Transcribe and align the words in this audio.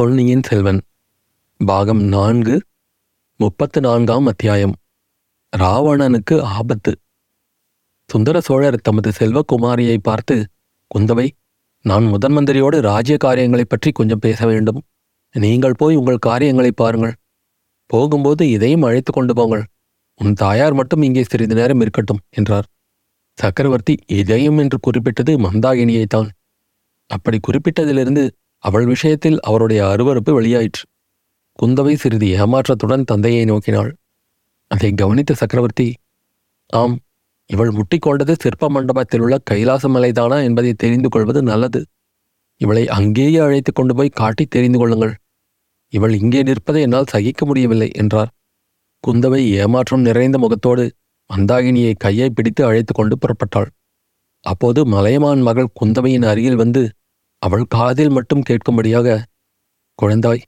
பொன்னியின் 0.00 0.42
செல்வன். 0.42 0.80
பாகம் 1.58 2.02
நான்கு 2.02 2.62
முப்பத்து 3.36 3.80
நான்காம் 3.80 4.26
அத்தியாயம். 4.26 4.74
ராவணனுக்கு 5.56 6.40
ஆபத்து. 6.40 6.98
சுந்தர 8.06 8.40
சோழர் 8.40 8.80
தமது 8.80 9.12
செல்வகுமாரியை 9.18 9.96
பார்த்து 10.02 10.46
குந்தவை 10.98 11.28
நான் 11.80 12.04
முதன் 12.04 12.32
மந்திரியோடு 12.32 12.80
ராஜ்ய 12.80 13.16
காரியங்களைப் 13.16 13.68
பற்றி 13.68 13.90
கொஞ்சம் 13.90 14.18
பேச 14.18 14.46
வேண்டும். 14.46 14.82
நீங்கள் 15.32 15.74
போய் 15.76 15.96
உங்கள் 15.96 16.16
காரியங்களை 16.16 16.72
பாருங்கள். 16.72 17.14
போகும்போது 17.86 18.48
இதையும் 18.48 18.82
அழைத்து 18.82 19.12
கொண்டு 19.12 19.34
போங்கள். 19.34 19.64
உன் 20.14 20.32
தாயார் 20.32 20.74
மட்டும் 20.74 21.02
இங்கே 21.02 21.24
சிறிது 21.24 21.54
நேரம் 21.54 21.80
இருக்கட்டும் 21.80 22.20
என்றார். 22.30 22.64
சக்கரவர்த்தி 23.34 23.98
இதையும் 24.06 24.58
என்று 24.58 24.78
குறிப்பிட்டது 24.80 25.38
மந்தாகினியைத்தான். 25.38 26.28
அப்படி 27.06 27.40
குறிப்பிட்டதிலிருந்து 27.40 28.30
அவள் 28.64 28.86
விஷயத்தில் 28.86 29.38
அவருடைய 29.40 29.80
அருவருப்பு 29.86 30.32
வெளியாயிற்று. 30.38 30.82
குந்தவை 31.58 31.94
சிறிது 31.94 32.26
ஏமாற்றத்துடன் 32.40 33.04
தந்தையை 33.04 33.44
நோக்கினாள். 33.44 33.90
அதை 34.70 34.90
கவனித்த 34.92 35.32
சக்கரவர்த்தி 35.32 35.88
ஆம் 36.72 36.96
இவள் 37.50 37.70
முட்டிக்கொண்டது 37.70 38.32
சிற்ப 38.38 38.68
மண்டபத்தில் 38.68 39.20
உள்ள 39.20 39.36
கைலாச 39.50 39.84
மலைதானா 39.88 40.36
என்பதை 40.42 40.72
தெரிந்து 40.72 41.08
கொள்வது 41.08 41.40
நல்லது. 41.42 41.80
இவளை 42.60 42.84
அங்கேயே 42.88 43.38
அழைத்து 43.38 43.72
கொண்டு 43.72 43.94
போய் 43.94 44.18
காட்டி 44.20 44.44
தெரிந்து 44.46 44.78
கொள்ளுங்கள். 44.78 45.14
இவள் 45.92 46.14
இங்கே 46.14 46.40
நிற்பதை 46.42 46.80
என்னால் 46.82 47.10
சகிக்க 47.10 47.46
முடியவில்லை 47.46 47.88
என்றார். 47.92 48.30
குந்தவை 49.04 49.42
ஏமாற்றம் 49.60 50.00
நிறைந்த 50.00 50.38
முகத்தோடு 50.38 50.84
மந்தாகினியை 51.30 51.92
கையை 51.94 52.28
பிடித்து 52.30 52.62
அழைத்து 52.64 52.92
கொண்டு 52.94 53.16
புறப்பட்டாள். 53.16 53.68
அப்போது 54.44 54.80
மலையமான் 54.86 55.42
மகள் 55.42 55.74
குந்தவையின் 55.80 56.26
அருகில் 56.30 56.60
வந்து 56.62 56.82
அவள் 57.42 57.64
காதில் 57.68 58.10
மட்டும் 58.10 58.42
கேட்கும்படியாக 58.50 59.22
குழந்தாய் 59.98 60.42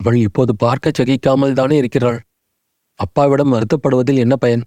அவள் 0.00 0.16
இப்போது 0.16 0.56
பார்க்கச் 0.56 1.00
சகிக்காமல் 1.00 1.52
தானே 1.52 1.76
இருக்கிறாள். 1.76 2.18
அப்பாவிடம் 3.00 3.52
வருத்தப்படுவதில் 3.52 4.16
என்ன 4.16 4.36
பயன்? 4.36 4.62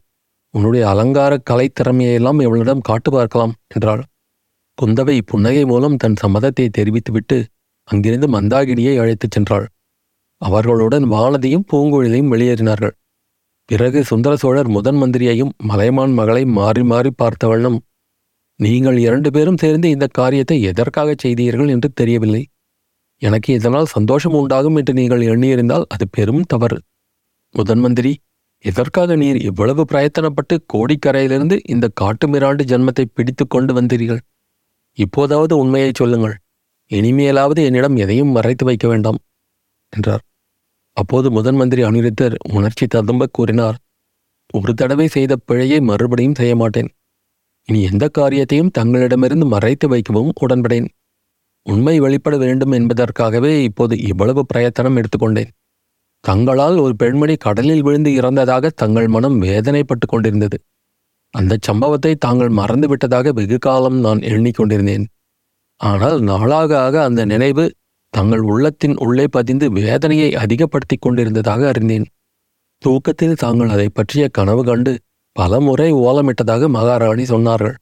உன்னுடைய 0.53 0.89
அலங்கார 0.89 1.37
கலைத் 1.37 1.75
திறமையெல்லாம் 1.79 2.41
இவளிடம் 2.41 2.79
காட்டு 2.79 3.11
பார்க்கலாம் 3.11 3.53
என்றாள். 3.67 4.03
குந்தவை 4.77 5.21
புன்னகை 5.25 5.65
மூலம் 5.65 5.95
தன் 5.95 6.17
சம்மதத்தை 6.21 6.69
தெரிவித்துவிட்டு 6.69 7.37
அங்கிருந்து 7.83 8.27
மந்தாகினியை 8.27 8.99
அழைத்துச் 8.99 9.35
சென்றாள். 9.35 9.65
அவர்களுடன் 10.41 11.05
வானதியும் 11.05 11.67
பூங்குழலியும் 11.71 12.31
வெளியேறினார்கள். 12.33 12.95
பிறகு 13.69 14.03
சுந்தர 14.03 14.35
சோழர் 14.35 14.67
முதன் 14.67 14.95
மந்திரியையும் 14.95 15.53
மலைமான் 15.63 16.13
மகளை 16.13 16.45
மாறி 16.45 16.83
மாறி 16.83 17.11
பார்த்த 17.11 17.47
வண்ணம் 17.47 17.79
நீங்கள் 18.59 18.97
இரண்டு 19.07 19.29
பேரும் 19.35 19.59
சேர்ந்து 19.63 19.87
இந்த 19.95 20.05
காரியத்தை 20.19 20.55
எதற்காக 20.69 21.09
செய்தீர்கள் 21.23 21.71
என்று 21.73 21.89
தெரியவில்லை. 21.99 22.43
எனக்கு 23.21 23.49
இதனால் 23.57 23.93
சந்தோஷம் 23.95 24.37
உண்டாகும் 24.39 24.77
என்று 24.79 24.93
நீங்கள் 24.99 25.25
எண்ணியிருந்தால் 25.31 25.85
அது 25.93 26.05
பெரும் 26.17 26.47
தவறு. 26.53 26.77
முதன் 27.55 27.81
மந்திரி 27.83 28.11
எதற்காக 28.65 29.15
நீர் 29.21 29.39
இவ்வளவு 29.49 29.81
பிரயத்தனப்பட்டு 29.91 30.55
கோடிக்கரையிலிருந்து 30.73 31.55
இந்த 31.73 31.85
காட்டுமிராண்டு 32.01 32.63
ஜன்மத்தை 32.71 33.05
பிடித்து 33.17 33.43
கொண்டு 33.47 33.71
வந்தீர்கள்? 33.77 34.21
இப்போதாவது 34.97 35.53
உண்மையை 35.63 35.91
சொல்லுங்கள். 36.01 36.35
இனிமேலாவது 36.91 37.61
என்னிடம் 37.69 37.97
எதையும் 38.03 38.35
மறைத்து 38.37 38.65
வைக்க 38.65 38.85
வேண்டாம் 38.87 39.19
என்றார். 39.93 40.23
அப்போது 40.97 41.27
முதன் 41.31 41.57
மந்திரி 41.61 41.81
அனிருத்தர் 41.83 42.35
உணர்ச்சி 42.57 42.85
ததும்ப 42.95 43.27
கூறினார் 43.37 43.77
ஒரு 44.53 44.73
தடவை 44.73 45.07
செய்த 45.15 45.33
பிழையை 45.47 45.79
மறுபடியும் 45.89 46.37
செய்ய 46.39 46.53
மாட்டேன். 46.55 46.89
இனி 47.67 47.79
எந்த 47.81 48.05
காரியத்தையும் 48.07 48.73
தங்களிடமிருந்து 48.77 49.45
மறைத்து 49.45 49.85
வைக்கவும் 49.87 50.31
உடன்படேன். 50.43 50.87
உண்மை 51.65 51.95
வெளிப்பட 51.99 52.35
வேண்டும் 52.37 52.71
என்பதற்காகவே 52.71 53.51
இப்போது 53.63 53.93
இவ்வளவு 54.01 54.41
பிரயத்தனம் 54.45 54.97
எடுத்துக்கொண்டேன். 54.97 55.49
தங்களால் 56.23 56.77
ஒரு 56.77 56.93
பெண்மணி 56.95 57.35
கடலில் 57.35 57.83
விழுந்து 57.83 58.11
இறந்ததாக 58.11 58.69
தங்கள் 58.75 59.07
மனம் 59.07 59.41
வேதனைப்பட்டு 59.41 60.05
கொண்டிருந்தது. 60.07 60.57
அந்த 61.33 61.57
சம்பவத்தை 61.61 62.13
தாங்கள் 62.15 62.49
மறந்து 62.49 62.87
விட்டதாக 62.87 63.31
வெகு 63.31 63.57
காலம் 63.57 63.97
நான் 63.99 64.21
எண்ணிக்கொண்டிருந்தேன் 64.31 65.05
ஆனால் 65.81 66.17
நாளாக 66.19 66.71
ஆக 66.79 66.95
அந்த 67.03 67.21
நினைவு 67.25 67.65
தங்கள் 68.13 68.43
உள்ளத்தின் 68.51 68.95
உள்ளே 68.97 69.25
பதிந்து 69.27 69.65
வேதனையை 69.71 70.29
அதிகப்படுத்திக் 70.35 71.03
கொண்டிருந்ததாக 71.05 71.61
அறிந்தேன். 71.67 72.07
தூக்கத்தில் 72.81 73.35
தாங்கள் 73.35 73.69
அதை 73.69 73.87
பற்றிய 73.89 74.23
கனவு 74.27 74.63
கண்டு 74.63 74.93
பலமுறை 75.37 75.89
ஓலமிட்டதாக 75.93 76.67
மகாராணி 76.67 77.23
சொன்னார்கள். 77.23 77.75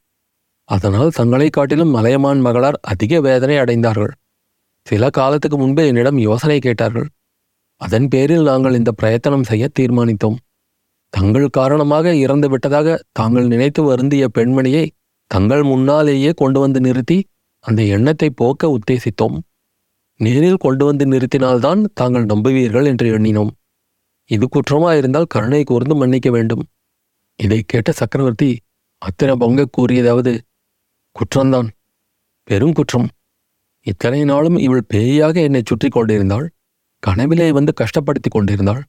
அதனால் 0.69 1.09
தங்களை 1.09 1.47
காட்டிலும் 1.49 1.93
மலையமான் 1.95 2.41
மகளார் 2.45 2.77
அதிக 2.91 3.21
வேதனை 3.21 3.57
அடைந்தார்கள். 3.57 4.13
சில 4.87 5.09
காலத்துக்கு 5.09 5.57
முன்பே 5.57 5.83
என்னிடம் 5.87 6.19
யோசனை 6.27 6.57
கேட்டார்கள். 6.59 7.07
அதன் 7.81 8.07
பேரில் 8.07 8.45
நாங்கள் 8.49 8.73
இந்த 8.73 8.91
பிரயத்தனம் 8.91 9.47
செய்ய 9.49 9.65
தீர்மானித்தோம். 9.79 10.37
தங்கள் 11.13 11.47
காரணமாக 11.49 12.15
இறந்து 12.15 12.47
விட்டதாக 12.49 12.97
தாங்கள் 13.11 13.47
நினைத்து 13.47 13.81
வருந்திய 13.83 14.25
பெண்மணியை 14.37 14.85
தங்கள் 15.31 15.63
முன்னாலேயே 15.63 16.31
கொண்டு 16.41 16.59
வந்து 16.59 16.79
நிறுத்தி 16.79 17.17
அந்த 17.65 17.81
எண்ணத்தை 17.95 18.29
போக்க 18.41 18.67
உத்தேசித்தோம். 18.77 19.37
நேரில் 20.19 20.63
கொண்டு 20.65 20.83
வந்து 20.85 21.05
நிறுத்தினால்தான் 21.05 21.81
தாங்கள் 21.93 22.25
நம்புவீர்கள் 22.25 22.87
என்று 22.91 23.07
எண்ணினோம். 23.17 23.51
இது 24.29 24.45
குற்றமாயிருந்தால் 24.47 25.31
கருணை 25.33 25.63
கூர்ந்து 25.63 25.95
மன்னிக்க 25.95 26.29
வேண்டும். 26.29 26.63
இதை 27.39 27.59
கேட்ட 27.71 27.89
சக்கரவர்த்தி 27.91 28.49
அத்தனை 29.01 29.33
பொங்க 29.35 29.65
கூறியதாவது 29.77 30.33
குற்றம்தான் 31.15 31.69
பெரும் 32.47 32.73
குற்றம். 32.73 33.07
இத்தனை 33.87 34.19
நாளும் 34.23 34.57
இவள் 34.57 34.89
பேயாக 34.93 35.35
என்னை 35.47 35.61
சுற்றி 35.65 35.87
கொண்டிருந்தாள் 35.89 36.47
கனவிலே 37.03 37.47
வந்து 37.51 37.71
கஷ்டப்படுத்தி 37.81 38.29
கொண்டிருந்தாள். 38.31 38.83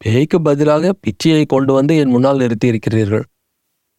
பேய்க்கு 0.00 0.38
பதிலாக 0.40 0.92
பிச்சையை 1.04 1.44
கொண்டு 1.46 1.72
வந்து 1.72 1.92
என் 1.96 2.12
முன்னால் 2.14 2.42
நிறுத்தியிருக்கிறீர்கள். 2.42 3.24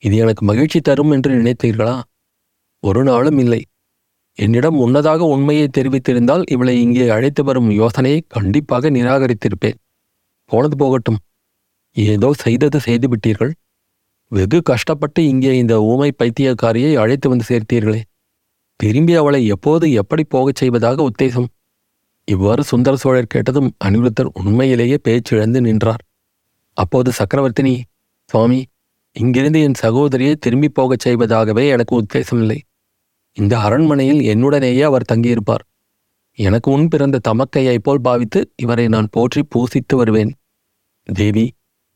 இது 0.04 0.16
எனக்கு 0.16 0.44
மகிழ்ச்சி 0.46 0.80
தரும் 0.80 1.12
என்று 1.12 1.32
நினைத்தீர்களா? 1.40 1.96
ஒரு 2.84 3.02
நாளும் 3.04 3.40
இல்லை. 3.44 3.62
என்னிடம் 4.38 4.78
முன்னதாக 4.82 5.22
உண்மையை 5.36 5.66
தெரிவித்திருந்தால் 5.78 6.44
இவளை 6.54 6.76
இங்கே 6.82 7.08
அழைத்து 7.16 7.42
வரும் 7.44 7.70
யோசனையை 7.80 8.20
கண்டிப்பாக 8.28 8.90
நிராகரித்திருப்பேன். 8.90 9.80
போனது 10.52 10.76
போகட்டும். 10.78 11.20
ஏதோ 11.96 12.30
செய்தது 12.44 12.80
செய்துவிட்டீர்கள். 12.80 13.52
வெகு 14.32 14.62
கஷ்டப்பட்டு 14.62 15.28
இங்கே 15.28 15.58
இந்த 15.58 15.82
ஊமை 15.82 16.10
பைத்தியக்காரியை 16.18 16.92
அழைத்து 16.94 17.30
வந்து 17.30 17.46
சேர்த்தீர்களே. 17.50 18.02
திரும்பி 18.76 19.14
அவளை 19.14 19.48
எப்போது 19.48 19.92
எப்படி 19.92 20.24
போகச் 20.24 20.56
செய்வதாக 20.56 21.10
உத்தேசம். 21.10 21.48
இவ்வாறு 22.24 22.64
சுந்தர 22.64 22.96
சோழர் 22.96 23.32
கேட்டதும் 23.34 23.70
அனிருத்தர் 23.86 24.30
உண்மையிலேயே 24.34 24.98
பேச்சிழந்து 25.08 25.60
நின்றார். 25.60 26.04
அப்போது 26.74 27.12
சக்கரவர்த்தினி 27.20 27.74
சுவாமி 28.26 28.60
இங்கிருந்து 29.12 29.62
என் 29.62 29.80
சகோதரியை 29.82 30.36
திரும்பி 30.36 30.70
போகச் 30.70 31.06
செய்வதாகவே 31.08 31.64
எனக்கு 31.70 31.94
உத்தேசமில்லை 32.02 32.60
இந்த 33.38 33.54
அரண்மனையில் 33.60 34.22
என்னுடனேயே 34.34 34.82
அவர் 34.82 35.10
தங்கியிருப்பார். 35.12 35.64
எனக்கு 36.38 36.68
முன் 36.72 36.88
பிறந்த 36.88 37.20
தமக்கையைப் 37.28 37.84
போல் 37.84 38.02
பாவித்து 38.02 38.40
இவரை 38.56 38.88
நான் 38.88 39.10
போற்றி 39.12 39.42
பூசித்து 39.56 39.96
வருவேன். 39.96 40.32
தேவி 41.04 41.46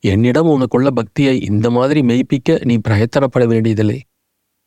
என்னிடம் 0.04 0.50
உனக்குள்ள 0.54 0.90
பக்தியை 0.90 1.36
இந்த 1.42 1.68
மாதிரி 1.70 2.02
மெய்ப்பிக்க 2.02 2.66
நீ 2.66 2.76
பிரயத்தனப்பட 2.88 3.44
வேண்டியதில்லை. 3.48 4.00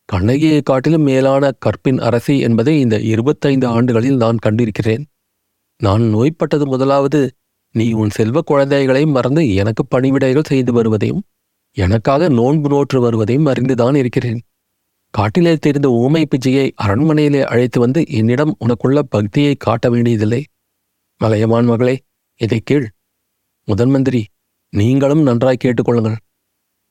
கண்ணகியை 0.09 0.61
காட்டிலும் 0.63 1.03
மேலான 1.03 1.51
கற்பின் 1.59 1.99
அரசி 1.99 2.35
என்பதை 2.39 2.75
இந்த 2.81 2.97
இருபத்தைந்து 3.13 3.67
ஆண்டுகளில் 3.67 4.17
நான் 4.17 4.39
கண்டிருக்கிறேன். 4.47 5.05
நான் 5.81 6.05
நோய்பட்டது 6.15 6.65
முதலாவது 6.65 7.21
நீ 7.75 7.93
உன் 7.93 8.11
செல்வ 8.11 8.41
குழந்தைகளையும் 8.41 9.11
மறந்து 9.11 9.43
எனக்கு 9.55 9.83
பணிவிடைகள் 9.95 10.45
செய்து 10.45 10.73
வருவதையும் 10.73 11.23
எனக்காக 11.77 12.29
நோன்பு 12.29 12.69
நோற்று 12.69 13.01
வருவதையும் 13.01 13.47
அறிந்துதான் 13.47 13.97
இருக்கிறேன். 13.97 14.41
காட்டிலே 15.15 15.53
தெரிந்த 15.57 15.89
ஊமை 16.03 16.23
பிஜையை 16.23 16.67
அரண்மனையிலே 16.83 17.43
அழைத்து 17.43 17.81
வந்து 17.81 18.01
என்னிடம் 18.09 18.55
உனக்குள்ள 18.65 19.01
பக்தியை 19.09 19.55
காட்ட 19.57 19.91
வேண்டியதில்லை. 19.91 20.41
மலையமான் 21.21 21.65
மகளே 21.65 21.97
இதை 22.41 22.59
கீழ் 22.65 22.89
முதன் 23.69 23.91
மந்திரி 23.91 24.23
நீங்களும் 24.79 25.23
நன்றாய் 25.23 25.63
கேட்டுக்கொள்ளுங்கள். 25.65 26.19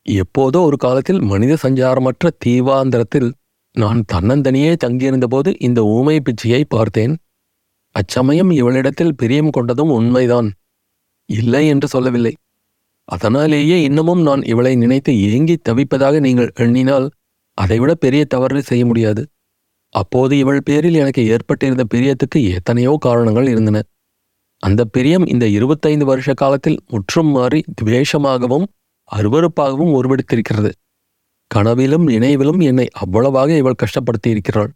எப்போதோ 0.05 0.59
ஒரு 0.69 0.77
காலத்தில் 0.77 1.21
மனித 1.21 1.53
சஞ்சாரமற்ற 1.63 2.31
தீவாந்திரத்தில் 2.45 3.29
நான் 3.75 4.01
தன்னந்தனியே 4.13 4.73
தங்கியிருந்தபோது 4.83 5.49
இந்த 5.59 5.79
ஊமை 5.95 6.17
பிச்சையை 6.19 6.61
பார்த்தேன். 6.67 7.13
அச்சமயம் 7.95 8.51
இவளிடத்தில் 8.51 9.17
பிரியம் 9.21 9.53
கொண்டதும் 9.57 9.91
உண்மைதான். 9.97 10.49
இல்லை 11.29 11.63
என்று 11.67 11.87
சொல்லவில்லை. 11.87 12.33
அதனாலேயே 13.07 13.77
இன்னமும் 13.83 14.21
நான் 14.21 14.43
இவளை 14.43 14.73
நினைத்து 14.75 15.11
ஏங்கி 15.29 15.55
தவிப்பதாக 15.69 16.19
நீங்கள் 16.19 16.53
எண்ணினால் 16.55 17.07
அதைவிட 17.57 17.91
பெரிய 17.95 18.21
தவறு 18.25 18.61
செய்ய 18.61 18.83
முடியாது. 18.85 19.21
அப்போது 19.95 20.33
இவள் 20.37 20.65
பேரில் 20.65 20.93
எனக்கு 20.93 21.21
ஏற்பட்டிருந்த 21.27 21.83
பிரியத்துக்கு 21.93 22.39
எத்தனையோ 22.57 22.93
காரணங்கள் 22.99 23.47
இருந்தன. 23.47 23.81
அந்த 24.63 24.81
பிரியம் 24.85 25.25
இந்த 25.25 25.45
இருபத்தைந்து 25.47 26.05
வருஷ 26.05 26.29
காலத்தில் 26.33 26.79
முற்றும் 26.89 27.31
மாறி 27.31 27.59
துவேஷமாகவும் 27.79 28.65
அருவறுப்பாகவும் 29.09 29.93
உருவெடுத்திருக்கிறது. 29.97 30.71
கனவிலும் 31.51 32.05
நினைவிலும் 32.05 32.61
என்னை 32.61 32.87
அவ்வளவாக 32.93 33.57
இவள் 33.57 33.81
கஷ்டப்படுத்தி 33.83 34.29
இருக்கிறாள் 34.29 34.71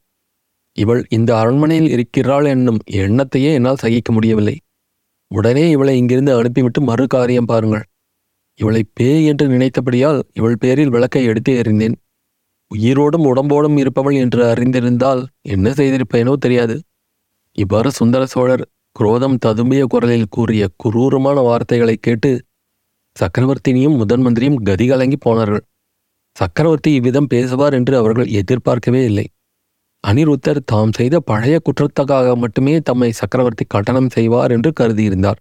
இவள் 0.77 1.01
இந்த 1.09 1.31
அரண்மனையில் 1.37 1.89
இருக்கிறாள் 1.89 2.45
என்னும் 2.45 2.79
எண்ணத்தையே 2.99 3.51
என்னால் 3.53 3.81
சகிக்க 3.83 4.09
முடியவில்லை. 4.11 4.55
உடனே 5.31 5.63
இவளை 5.69 5.93
இங்கிருந்து 5.97 6.33
அனுப்பிவிட்டு 6.33 6.81
மறு 6.81 7.05
காரியம் 7.07 7.45
பாருங்கள். 7.45 7.85
இவளை 8.59 8.81
பேய் 8.93 9.25
என்று 9.25 9.45
நினைத்தபடியால் 9.47 10.19
இவள் 10.33 10.57
பேரில் 10.57 10.89
விளக்கை 10.89 11.23
எடுத்து 11.23 11.51
எறிந்தேன். 11.61 11.95
உயிரோடும் 12.71 13.27
உடம்போடும் 13.31 13.77
இருப்பவள் 13.77 14.17
என்று 14.23 14.41
அறிந்திருந்தால் 14.43 15.21
என்ன 15.47 15.69
செய்திருப்பேனோ 15.69 16.33
தெரியாது. 16.37 16.75
இவ்வாறு 17.57 17.89
சுந்தர 17.91 18.23
சோழர் 18.25 18.63
குரோதம் 18.95 19.37
ததும்பிய 19.45 19.81
குரலில் 19.83 20.29
கூறிய 20.29 20.63
குரூரமான 20.83 21.41
வார்த்தைகளை 21.41 21.95
கேட்டு 21.97 22.31
சக்கரவர்த்தினியும் 23.15 23.97
முதன் 23.97 24.23
மந்திரியும் 24.25 24.61
கதிகலங்கி 24.65 25.17
போனார்கள். 25.19 25.63
சக்கரவர்த்தி 26.35 26.91
இவ்விதம் 26.93 27.27
பேசுவார் 27.27 27.73
என்று 27.73 27.93
அவர்கள் 27.97 28.29
எதிர்பார்க்கவே 28.39 29.01
இல்லை. 29.05 29.25
அனிருத்தர் 30.03 30.59
தாம் 30.65 30.91
செய்த 30.91 31.15
பழைய 31.19 31.55
குற்றத்துக்காக 31.59 32.35
மட்டுமே 32.35 32.75
தம்மை 32.79 33.09
சக்கரவர்த்தி 33.11 33.65
கட்டணம் 33.67 34.09
செய்வார் 34.09 34.51
என்று 34.51 34.71
கருதியிருந்தார். 34.79 35.39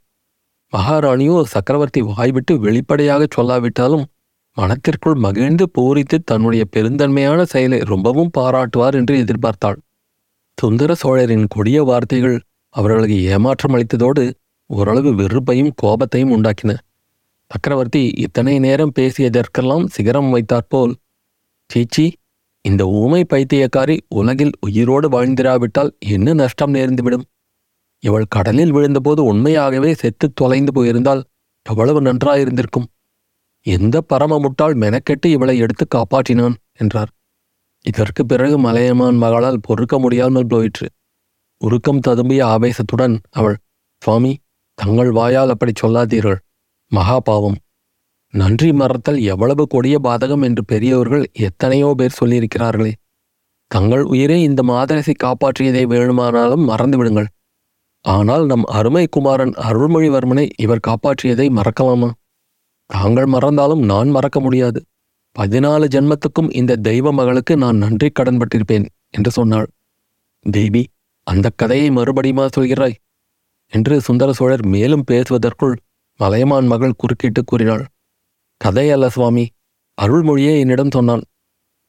மகாராணியோ 0.72 1.36
சக்கரவர்த்தி 1.54 2.00
வாய்விட்டு 2.00 2.54
வெளிப்படையாக 2.58 3.26
சொல்லாவிட்டாலும் 3.36 4.04
மனத்திற்குள் 4.56 5.18
மகிழ்ந்து 5.24 5.64
பூரித்து 5.78 6.16
தன்னுடைய 6.24 6.62
பெருந்தன்மையான 6.74 7.40
செயலை 7.44 7.78
ரொம்பவும் 7.92 8.32
பாராட்டுவார் 8.38 8.96
என்று 9.00 9.14
எதிர்பார்த்தாள். 9.24 9.78
சுந்தர 10.58 10.92
சோழரின் 10.94 11.46
கொடிய 11.46 11.78
வார்த்தைகள் 11.82 12.38
அவர்களுக்கு 12.74 13.24
ஏமாற்றம் 13.24 13.74
அளித்ததோடு 13.74 14.32
ஓரளவு 14.70 15.10
வெறுப்பையும் 15.14 15.72
கோபத்தையும் 15.82 16.32
உண்டாக்கின. 16.36 16.72
சக்கரவர்த்தி 17.50 18.02
இத்தனை 18.16 18.58
நேரம் 18.58 18.92
பேசியதற்கெல்லாம் 18.98 19.86
சிகரம் 19.86 20.30
வைத்தாற்போல் 20.30 20.94
சீச்சி 21.70 22.12
இந்த 22.64 22.86
ஊமை 22.86 23.24
பைத்தியக்காரி 23.32 24.00
உலகில் 24.08 24.52
உயிரோடு 24.60 25.08
வாழ்ந்திராவிட்டால் 25.08 25.90
என்ன 25.98 26.32
நஷ்டம் 26.32 26.74
நேர்ந்துவிடும்? 26.74 27.22
இவள் 27.98 28.26
கடலில் 28.28 28.72
விழுந்தபோது 28.72 29.20
உண்மையாகவே 29.20 29.94
செத்து 29.94 30.32
தொலைந்து 30.32 30.72
போயிருந்தால் 30.72 31.22
எவ்வளவு 31.62 32.00
நன்றாயிருந்திருக்கும்? 32.00 32.88
எந்த 33.66 34.02
பரமமுட்டால் 34.12 34.76
மெனக்கெட்டு 34.76 35.26
இவளை 35.26 35.58
எடுத்து 35.58 35.86
காப்பாற்றினான்? 35.94 36.54
என்றார். 36.72 37.08
இதற்கு 37.84 38.26
பிறகு 38.26 38.58
மலையமான் 38.58 39.16
மகளால் 39.16 39.60
பொறுக்க 39.62 39.98
முடியாமல் 39.98 40.46
போயிற்று. 40.46 40.88
உருக்கம் 41.60 42.05
ததும்பிய 42.06 42.40
ஆவேசத்துடன் 42.55 43.14
அவள் 43.31 43.56
சுவாமி 44.02 44.32
தங்கள் 44.75 45.10
வாயால் 45.10 45.49
அப்படி 45.49 45.72
சொல்லாதீர்கள். 45.75 46.38
மகா 46.93 47.16
பாவம். 47.20 47.58
நன்றி 48.34 48.72
மறத்தல் 48.72 49.19
எவ்வளவு 49.22 49.66
கொடிய 49.66 49.96
பாதகம் 49.99 50.43
என்று 50.43 50.64
பெரியவர்கள் 50.64 51.25
எத்தனையோ 51.32 51.94
பேர் 51.96 52.19
சொல்லியிருக்கிறார்களே. 52.20 52.93
தங்கள் 53.66 54.02
உயிரை 54.02 54.43
இந்த 54.43 54.62
மாதரசி 54.62 55.14
காப்பாற்றியதை 55.25 55.82
வேணுமானாலும் 55.87 56.64
மறந்துவிடுங்கள். 56.69 57.28
ஆனால் 58.04 58.44
நம் 58.46 58.66
அருமை 58.78 59.04
குமாரன் 59.11 59.54
அருள்மொழிவர்மனை 59.69 60.49
இவர் 60.56 60.87
காப்பாற்றியதை 60.87 61.46
மறக்கலாமா? 61.58 62.11
தாங்கள் 62.90 63.26
மறந்தாலும் 63.26 63.82
நான் 63.82 64.08
மறக்க 64.08 64.40
முடியாது. 64.40 64.81
பதினாலு 65.37 65.87
ஜென்மத்துக்கும் 65.94 66.52
இந்த 66.52 66.76
தெய்வ 66.76 67.12
மகளுக்கு 67.12 67.56
நான் 67.56 67.76
நன்றி 67.76 68.08
கடன்பட்டிருப்பேன் 68.11 68.87
என்று 69.11 69.31
சொன்னாள். 69.31 69.69
தேவி 70.46 70.82
அந்த 71.30 71.50
கதையை 71.50 71.88
மறுபடியுமா 71.90 72.48
சொல்கிறாய்? 72.56 72.94
என்று 73.72 74.00
சுந்தர 74.00 74.32
சோழர் 74.32 74.66
மேலும் 74.66 75.04
பேசுவதற்குள் 75.10 75.75
மலையமான் 76.20 76.66
மகள் 76.66 76.98
குறுக்கிட்டு 76.98 77.44
கூறினாள். 77.44 77.84
கதை 78.56 78.90
அல்ல 78.90 79.08
சுவாமி. 79.08 79.44
அருள்மொழியே 80.02 80.58
என்னிடம் 80.58 80.90
சொன்னான். 80.90 81.25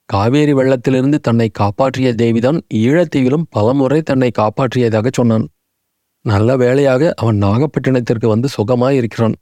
காவேரி 0.06 0.54
வெள்ளத்திலிருந்து 0.54 1.18
தன்னை 1.20 1.50
காப்பாற்றிய 1.50 2.14
தேவிதான் 2.14 2.60
ஈழத்தீவிலும் 2.74 3.46
பலமுறை 3.50 4.02
தன்னை 4.02 4.30
காப்பாற்றியதாக 4.40 5.08
சொன்னான். 5.14 5.48
நல்ல 6.26 6.58
வேளையாக 6.58 7.14
அவன் 7.16 7.38
நாகப்பட்டினத்திற்கு 7.44 8.28
வந்து 8.28 8.48
சுகமாய் 8.58 8.98
இருக்கிறான் 9.02 9.36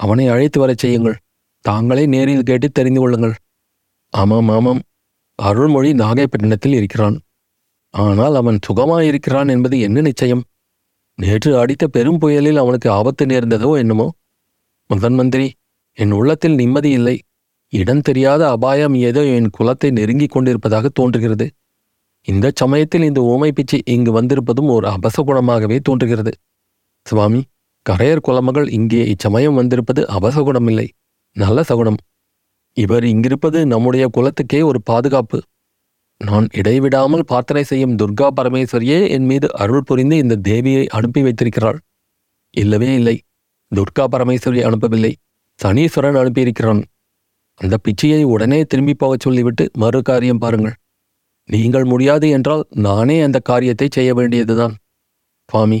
அவனை 0.00 0.28
அழைத்து 0.28 0.60
வரச் 0.60 0.78
செய்யுங்கள். 0.78 1.16
தாங்களே 1.64 2.06
நேரில் 2.06 2.42
கேட்டு 2.42 2.68
தெரிந்து 2.70 3.00
கொள்ளுங்கள். 3.00 3.34
ஆமாம் 4.12 4.48
ஆமாம். 4.48 4.82
அருள்மொழி 5.34 5.90
நாகைப்பட்டினத்தில் 5.92 6.76
இருக்கிறான். 6.76 7.16
ஆனால் 7.94 8.34
அவன் 8.34 8.58
சுகமாயிருக்கிறான் 8.66 9.48
என்பது 9.48 9.76
என்ன 9.80 10.00
நிச்சயம்? 10.00 10.42
நேற்று 11.18 11.50
அடித்த 11.58 11.84
பெரும் 11.86 12.18
புயலில் 12.18 12.56
அவனுக்கு 12.56 12.90
ஆபத்து 12.90 13.24
நேர்ந்ததோ 13.26 13.70
என்னமோ? 13.78 14.06
முதன் 14.90 15.14
மந்திரி 15.14 15.46
என் 15.98 16.12
உள்ளத்தில் 16.12 16.54
நிம்மதி 16.54 16.90
இல்லை. 16.90 17.16
இடம் 17.72 18.00
தெரியாத 18.00 18.42
அபாயம் 18.50 18.94
ஏதோ 18.94 19.22
என் 19.36 19.48
குலத்தை 19.58 19.88
நெருங்கிக் 19.90 20.30
கொண்டிருப்பதாக 20.30 20.86
தோன்றுகிறது. 20.88 21.46
இந்த 22.28 22.46
சமயத்தில் 22.54 23.02
இந்த 23.02 23.20
ஊமை 23.22 23.50
பிச்சை 23.52 23.80
இங்கு 23.84 24.12
வந்திருப்பதும் 24.12 24.70
ஒரு 24.70 24.86
அபசகுணமாகவே 24.88 25.78
தோன்றுகிறது. 25.78 26.32
சுவாமி 27.06 27.40
கரையர் 27.86 28.26
குலமகள் 28.28 28.68
இங்கே 28.68 29.02
இச்சமயம் 29.04 29.54
வந்திருப்பது 29.54 30.00
அபசகுணமில்லை 30.10 30.88
நல்ல 31.36 31.62
சகுனம் 31.62 31.98
இவர் 32.76 33.04
இங்கிருப்பது 33.04 33.58
நம்முடைய 33.66 34.04
குலத்துக்கே 34.16 34.60
ஒரு 34.62 34.78
பாதுகாப்பு. 34.82 35.38
நான் 36.20 36.46
இடைவிடாமல் 36.50 37.24
பிரார்த்தனை 37.24 37.62
செய்யும் 37.64 37.96
துர்கா 37.96 38.28
பரமேஸ்வரியே 38.38 38.98
என் 39.08 39.24
மீது 39.24 39.48
அருள் 39.52 39.84
புரிந்து 39.84 40.16
இந்த 40.16 40.34
தேவியை 40.48 40.86
அனுப்பி 40.86 41.20
வைத்திருக்கிறாள். 41.22 41.78
இல்லவே 42.54 42.94
இல்லை. 42.94 43.16
துர்கா 43.72 44.04
பரமேஸ்வரி 44.14 44.60
அனுப்பவில்லை. 44.68 45.12
சனீஸ்வரன் 45.62 46.18
அனுப்பியிருக்கிறான். 46.20 46.82
அந்த 47.60 47.76
பிச்சையை 47.84 48.22
உடனே 48.24 48.58
திரும்பி 48.64 48.94
போகச் 48.94 49.20
சொல்லிவிட்டு 49.20 49.64
மறு 49.76 50.00
காரியம் 50.02 50.38
பாருங்கள். 50.38 50.76
நீங்கள் 51.48 51.84
முடியாது 51.84 52.26
என்றால் 52.28 52.64
நானே 52.86 53.16
அந்த 53.20 53.38
காரியத்தை 53.38 53.88
செய்ய 53.96 54.14
வேண்டியதுதான். 54.14 54.74
சுவாமி 55.48 55.78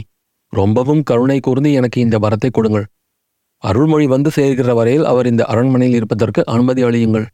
ரொம்பவும் 0.52 1.02
கருணை 1.02 1.40
கூர்ந்து 1.40 1.72
எனக்கு 1.72 2.00
இந்த 2.00 2.16
வரத்தை 2.18 2.50
கொடுங்கள். 2.50 2.86
அருள்மொழி 3.64 4.06
வந்து 4.06 4.30
சேர்கிற 4.36 4.72
வரையில் 4.72 5.04
அவர் 5.04 5.26
இந்த 5.26 5.44
அரண்மனையில் 5.44 5.94
இருப்பதற்கு 5.94 6.40
அனுமதி 6.44 6.82
அளியுங்கள். 6.82 7.26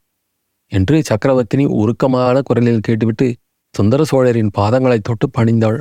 என்று 0.77 0.95
சக்கரவர்த்தினி 1.09 1.65
உருக்கமான 1.79 2.41
குரலில் 2.41 2.85
கேட்டுவிட்டு 2.87 3.27
சுந்தர 3.75 4.01
சோழரின் 4.03 4.51
பாதங்களை 4.57 4.99
தொட்டு 4.99 5.27
பணிந்தாள். 5.37 5.79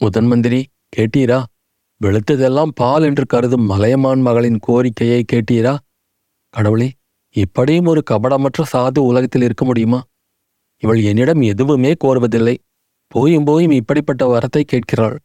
முதன் 0.00 0.28
மந்திரி 0.30 0.60
கேட்டீரா? 0.96 1.38
வெளுத்ததெல்லாம் 2.00 2.72
பால் 2.80 3.02
என்று 3.02 3.24
கருதும் 3.26 3.66
மலையமான் 3.70 4.22
மகளின் 4.26 4.58
கோரிக்கையை 4.66 5.20
கேட்டீரா? 5.32 5.74
கடவுளே 6.54 6.88
இப்படியும் 7.36 7.88
ஒரு 7.92 8.00
கபடமற்ற 8.10 8.64
சாது 8.72 9.00
உலகத்தில் 9.10 9.42
இருக்க 9.42 9.64
முடியுமா? 9.64 10.00
இவள் 10.82 11.00
என்னிடம் 11.02 11.42
எதுவுமே 11.52 11.92
கோருவதில்லை. 12.04 12.56
போயும் 13.12 13.46
போயும் 13.48 13.74
இப்படிப்பட்ட 13.80 14.22
வரத்தை 14.26 14.62
கேட்கிறாள். 14.64 15.16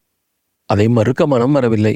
அதை 0.69 0.85
மறுக்க 0.87 1.21
மனம் 1.27 1.51
வரவில்லை. 1.51 1.95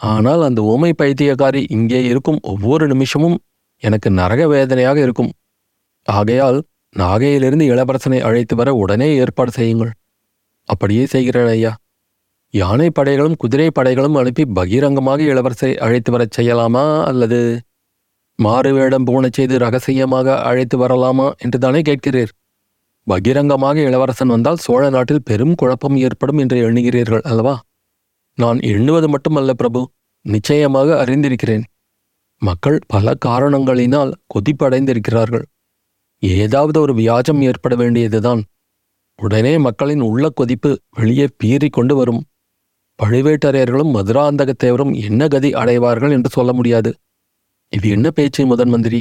ஆனால் 0.00 0.42
அந்த 0.42 0.60
ஊமை 0.72 0.90
பைத்தியக்காரி 0.98 1.62
இங்கே 1.76 2.00
இருக்கும் 2.04 2.40
ஒவ்வொரு 2.42 2.84
நிமிஷமும் 2.86 3.38
எனக்கு 3.82 4.08
நரக 4.10 4.42
வேதனையாக 4.48 4.98
இருக்கும். 5.00 5.30
ஆகையால் 6.02 6.62
நாகையிலிருந்து 6.96 7.66
இளவரசனை 7.72 8.20
அழைத்து 8.20 8.56
வர 8.56 8.74
உடனே 8.74 9.16
ஏற்பாடு 9.16 9.50
செய்யுங்கள். 9.50 9.90
அப்படியே 10.64 11.06
செய்கிறேன் 11.06 11.46
ஐயா. 11.46 11.74
யானை 12.50 12.90
படைகளும் 12.90 13.36
குதிரை 13.36 13.70
படைகளும் 13.78 14.14
அனுப்பி 14.14 14.44
பகிரங்கமாக 14.44 15.22
இளவரசரை 15.22 15.76
அழைத்து 15.76 16.12
வரச் 16.12 16.40
செய்யலாமா 16.40 17.04
அல்லது 17.04 17.60
மாறு 18.34 18.74
வேடம் 18.74 19.06
பூணச் 19.06 19.32
செய்து 19.32 19.58
ரகசியமாக 19.58 20.42
அழைத்து 20.42 20.76
வரலாமா 20.78 21.32
என்று 21.36 21.58
தானே 21.58 21.80
கேட்கிறீர். 21.80 22.32
பகிரங்கமாக 23.04 23.80
இளவரசன் 23.80 24.28
வந்தால் 24.28 24.56
சோழ 24.56 24.90
நாட்டில் 24.90 25.22
பெரும் 25.24 25.54
குழப்பம் 25.54 25.96
ஏற்படும் 25.96 26.38
என்று 26.38 26.70
எண்ணுகிறீர்கள் 26.70 27.20
அல்லவா? 27.20 27.60
நான் 28.34 28.58
எண்ணுவது 28.60 29.08
மட்டுமல்ல 29.08 29.52
பிரபு 29.52 29.90
நிச்சயமாக 30.22 31.04
அறிந்திருக்கிறேன். 31.04 31.62
மக்கள் 32.42 32.78
பல 32.86 33.14
காரணங்களினால் 33.26 34.12
கொதிப்படைந்திருக்கிறார்கள். 34.34 35.42
ஏதாவது 36.22 36.80
ஒரு 36.80 36.94
வியாஜம் 36.94 37.40
ஏற்பட 37.40 37.74
வேண்டியதுதான். 37.74 38.42
உடனே 39.18 39.58
மக்களின் 39.58 40.00
உள்ள 40.00 40.28
கொதிப்பு 40.28 40.70
வெளியே 40.90 41.26
பீறிக் 41.36 41.72
கொண்டு 41.72 41.96
வரும். 41.96 42.22
பழுவேட்டரையர்களும் 43.02 43.92
மதுராந்தகத்தேவரும் 43.96 44.92
என்ன 45.04 45.28
கதி 45.28 45.50
அடைவார்கள் 45.52 46.10
என்று 46.10 46.30
சொல்ல 46.30 46.52
முடியாது. 46.52 46.90
இது 47.68 47.88
என்ன 47.88 48.10
பேச்சு 48.10 48.46
முதன் 48.46 48.68
மந்திரி? 48.68 49.00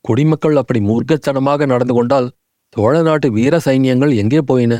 குடிமக்கள் 0.00 0.56
அப்படி 0.56 0.80
மூர்க்கத்தனமாக 0.80 1.66
நடந்து 1.66 1.94
கொண்டால் 1.94 2.28
சோழ 2.68 3.02
நாட்டு 3.02 3.32
வீர 3.32 3.60
சைனியங்கள் 3.64 4.12
எங்கே 4.16 4.38
போயின? 4.38 4.74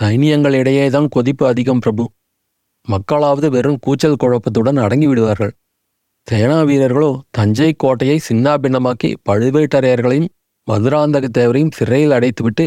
சைனியங்களிடையேதான் 0.00 1.08
கொதிப்பு 1.08 1.46
அதிகம் 1.46 1.78
பிரபு. 1.78 2.04
மக்களாவது 2.88 3.48
வெறும் 3.50 3.78
கூச்சல் 3.80 4.20
குழப்பத்துடன் 4.24 4.76
அடங்கி 4.76 5.06
விடுவார்கள். 5.06 5.52
சேனா 6.22 6.62
வீரர்களோ 6.62 7.10
தஞ்சை 7.30 7.72
கோட்டையை 7.76 8.20
சின்னாபின்னமாக்கி 8.28 9.14
பழுவேட்டரையர்களையும் 9.28 10.30
மதுராந்தகத்தேவரையும் 10.70 11.74
சிறையில் 11.78 12.10
அடைத்துவிட்டு 12.10 12.64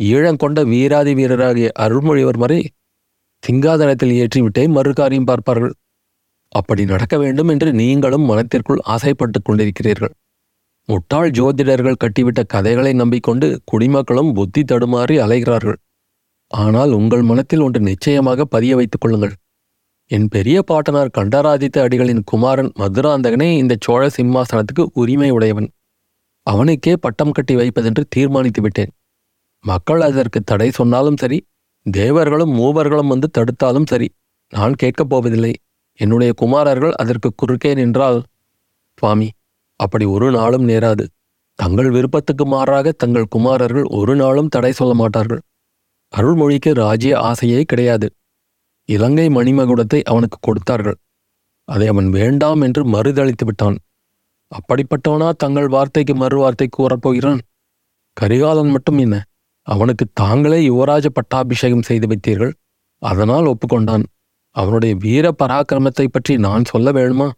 ஈழங்கொண்ட 0.00 0.58
வீராதி 0.64 1.12
வீரராகிய 1.14 1.68
அருள்மொழிவர்மரை 1.78 2.60
சிங்காதனத்தில் 3.42 4.14
ஏற்றிவிட்டே 4.22 4.64
மறுகாரியம் 4.68 5.28
பார்ப்பார்கள். 5.30 5.74
அப்படி 6.52 6.82
நடக்க 6.84 7.14
வேண்டும் 7.18 7.48
என்று 7.48 7.68
நீங்களும் 7.72 8.24
மனத்திற்குள் 8.24 8.80
ஆசைப்பட்டுக் 8.84 9.46
கொண்டிருக்கிறீர்கள். 9.48 10.14
முட்டாள் 10.88 11.30
ஜோதிடர்கள் 11.30 12.00
கட்டிவிட்ட 12.04 12.40
கதைகளை 12.46 12.92
நம்பிக்கொண்டு 12.92 13.48
குடிமக்களும் 13.64 14.30
புத்தி 14.32 14.62
தடுமாறி 14.62 15.16
அலைகிறார்கள். 15.24 15.78
ஆனால் 16.50 16.92
உங்கள் 16.92 17.22
மனத்தில் 17.22 17.60
ஒன்று 17.60 17.80
நிச்சயமாக 17.80 18.44
பதிய 18.44 18.76
வைத்துக் 18.76 19.00
கொள்ளுங்கள். 19.00 19.34
என் 20.10 20.28
பெரிய 20.28 20.58
பாட்டனார் 20.62 21.14
கண்டராதித்த 21.18 21.76
அடிகளின் 21.86 22.22
குமாரன் 22.24 22.70
மதுராந்தகனே 22.78 23.48
இந்த 23.56 23.74
சோழ 23.80 24.02
சிம்மாசனத்துக்கு 24.16 24.84
உரிமை 24.92 25.30
உடையவன். 25.30 25.68
அவனுக்கே 26.48 26.92
பட்டம் 26.96 27.30
கட்டி 27.30 27.54
வைப்பதென்று 27.54 28.02
தீர்மானித்து 28.08 28.60
விட்டேன். 28.62 28.92
மக்கள் 29.64 30.00
அதற்கு 30.00 30.38
தடை 30.40 30.68
சொன்னாலும் 30.70 31.16
சரி 31.16 31.38
தேவர்களும் 31.86 32.52
மூவர்களும் 32.58 33.10
வந்து 33.12 33.28
தடுத்தாலும் 33.38 33.88
சரி 33.88 34.08
நான் 34.52 34.74
கேட்கப் 34.74 35.10
போவதில்லை. 35.12 35.52
என்னுடைய 36.00 36.32
குமாரர்கள் 36.32 36.94
அதற்கு 36.94 37.28
குறுக்கே 37.34 37.72
நின்றால் 37.74 38.18
சுவாமி 38.98 39.28
அப்படி 39.80 40.04
ஒரு 40.04 40.28
நாளும் 40.30 40.68
நேராது. 40.68 41.04
தங்கள் 41.58 41.90
விருப்பத்துக்கு 41.90 42.44
மாறாக 42.46 42.92
தங்கள் 42.92 43.32
குமாரர்கள் 43.34 43.86
ஒரு 43.98 44.14
நாளும் 44.16 44.48
தடை 44.48 44.72
சொல்ல 44.72 44.92
மாட்டார்கள். 44.94 45.42
அருள்மொழிக்கு 46.12 46.70
ராஜ்ய 46.74 47.14
ஆசையே 47.20 47.60
கிடையாது. 47.62 48.08
இலங்கை 48.88 49.26
மணிமகுடத்தை 49.28 50.00
அவனுக்கு 50.02 50.38
கொடுத்தார்கள். 50.40 50.98
அதை 51.68 51.86
அவன் 51.88 52.08
வேண்டாம் 52.10 52.60
என்று 52.60 52.82
மறுதளித்து 52.84 53.44
விட்டான். 53.44 53.76
அப்படிப்பட்டவனா 54.52 55.30
தங்கள் 55.36 55.68
வார்த்தைக்கு 55.68 56.14
மறு 56.14 56.38
வார்த்தை 56.38 56.68
கூறப்போகிறான் 56.78 57.38
கரிகாலன் 58.16 58.70
மட்டும் 58.70 58.98
என்ன? 58.98 59.22
அவனுக்கு 59.62 60.04
தாங்களே 60.12 60.68
யுவராஜ 60.68 61.06
பட்டாபிஷேகம் 61.12 61.82
செய்து 61.82 62.06
வைத்தீர்கள். 62.06 62.52
அதனால் 63.02 63.44
ஒப்புக்கொண்டான். 63.44 64.04
அவனுடைய 64.56 64.94
வீர 64.98 65.34
பராக்கிரமத்தை 65.38 66.06
பற்றி 66.10 66.36
நான் 66.36 66.64
சொல்ல 66.64 66.92
வேணுமா 66.92 67.30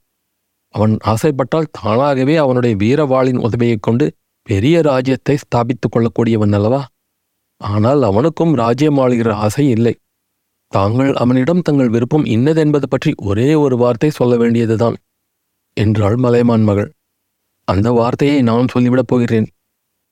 அவன் 0.75 0.97
ஆசைப்பட்டால் 1.05 1.73
தானாகவே 1.73 2.37
அவனுடைய 2.37 2.77
வீரவாளின் 2.77 3.41
உதவியைக் 3.41 3.83
கொண்டு 3.83 4.07
பெரிய 4.43 4.81
ராஜ்யத்தை 4.81 5.37
ஸ்தாபித்துக் 5.37 5.95
கொள்ளக்கூடியவன் 5.97 6.53
அல்லவா? 6.53 6.87
ஆனால் 7.61 8.03
அவனுக்கும் 8.03 8.55
ராஜ்யம் 8.55 8.99
ஆளுகிற 8.99 9.31
ஆசை 9.31 9.69
இல்லை. 9.69 9.95
தாங்கள் 10.73 11.13
அவனிடம் 11.15 11.63
தங்கள் 11.63 11.89
விருப்பம் 11.89 12.25
இன்னதென்பது 12.25 12.87
பற்றி 12.89 13.13
ஒரே 13.17 13.55
ஒரு 13.55 13.77
வார்த்தை 13.77 14.11
சொல்ல 14.11 14.37
வேண்டியதுதான். 14.37 14.97
என்றாள் 15.77 16.17
மலைமான் 16.17 16.63
மகள். 16.63 16.91
அந்த 17.73 17.89
வார்த்தையை 17.91 18.39
நான் 18.43 18.71
சொல்லிவிடப் 18.75 19.11
போகிறேன். 19.13 19.49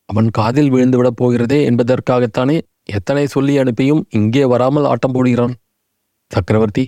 அவன் 0.09 0.29
காதில் 0.31 0.71
விழுந்துவிடப் 0.73 1.19
போகிறதே 1.21 1.59
என்பதற்காகத்தானே 1.71 2.59
எத்தனை 2.97 3.25
சொல்லி 3.27 3.55
அனுப்பியும் 3.59 4.03
இங்கே 4.19 4.45
வராமல் 4.45 4.85
ஆட்டம் 4.85 5.15
போடுகிறான். 5.15 5.55
சக்கரவர்த்தி 6.31 6.85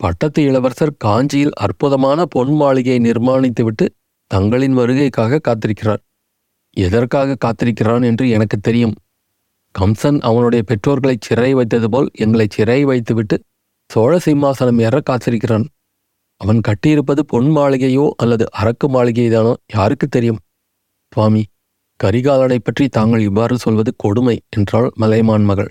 பட்டத்து 0.00 0.40
இளவரசர் 0.42 0.98
காஞ்சியில் 1.04 1.54
அற்புதமான 1.64 2.20
பொன் 2.24 2.52
மாளிகையை 2.60 3.00
நிர்மாணித்துவிட்டு 3.06 3.86
தங்களின் 4.30 4.76
வருகைக்காக 4.78 5.40
காத்திருக்கிறார். 5.48 6.02
எதற்காக 6.76 7.36
காத்திருக்கிறான் 7.44 8.04
என்று 8.10 8.24
எனக்கு 8.36 8.56
தெரியும். 8.58 8.94
கம்சன் 9.74 10.18
அவனுடைய 10.28 10.62
பெற்றோர்களை 10.70 11.16
சிறை 11.26 11.50
வைத்தது 11.54 11.88
போல் 11.88 12.08
எங்களை 12.22 12.46
சிறை 12.50 12.80
வைத்துவிட்டு 12.84 13.36
சோழ 13.90 14.12
சிம்மாசனம் 14.24 14.80
ஏற 14.86 14.96
காத்திருக்கிறான். 15.10 15.66
அவன் 16.40 16.60
கட்டியிருப்பது 16.68 17.20
பொன் 17.20 17.50
மாளிகையோ 17.56 18.10
அல்லது 18.16 18.44
அரக்கு 18.52 18.86
மாளிகைதானோ 18.88 19.54
யாருக்கு 19.74 20.06
தெரியும்? 20.08 20.40
சுவாமி 21.12 21.42
கரிகாலனை 22.00 22.58
பற்றி 22.58 22.88
தாங்கள் 22.88 23.20
இவ்வாறு 23.20 23.58
சொல்வது 23.58 23.90
கொடுமை 23.96 24.36
என்றாள் 24.56 24.88
மலைமான் 24.96 25.44
மகள். 25.44 25.70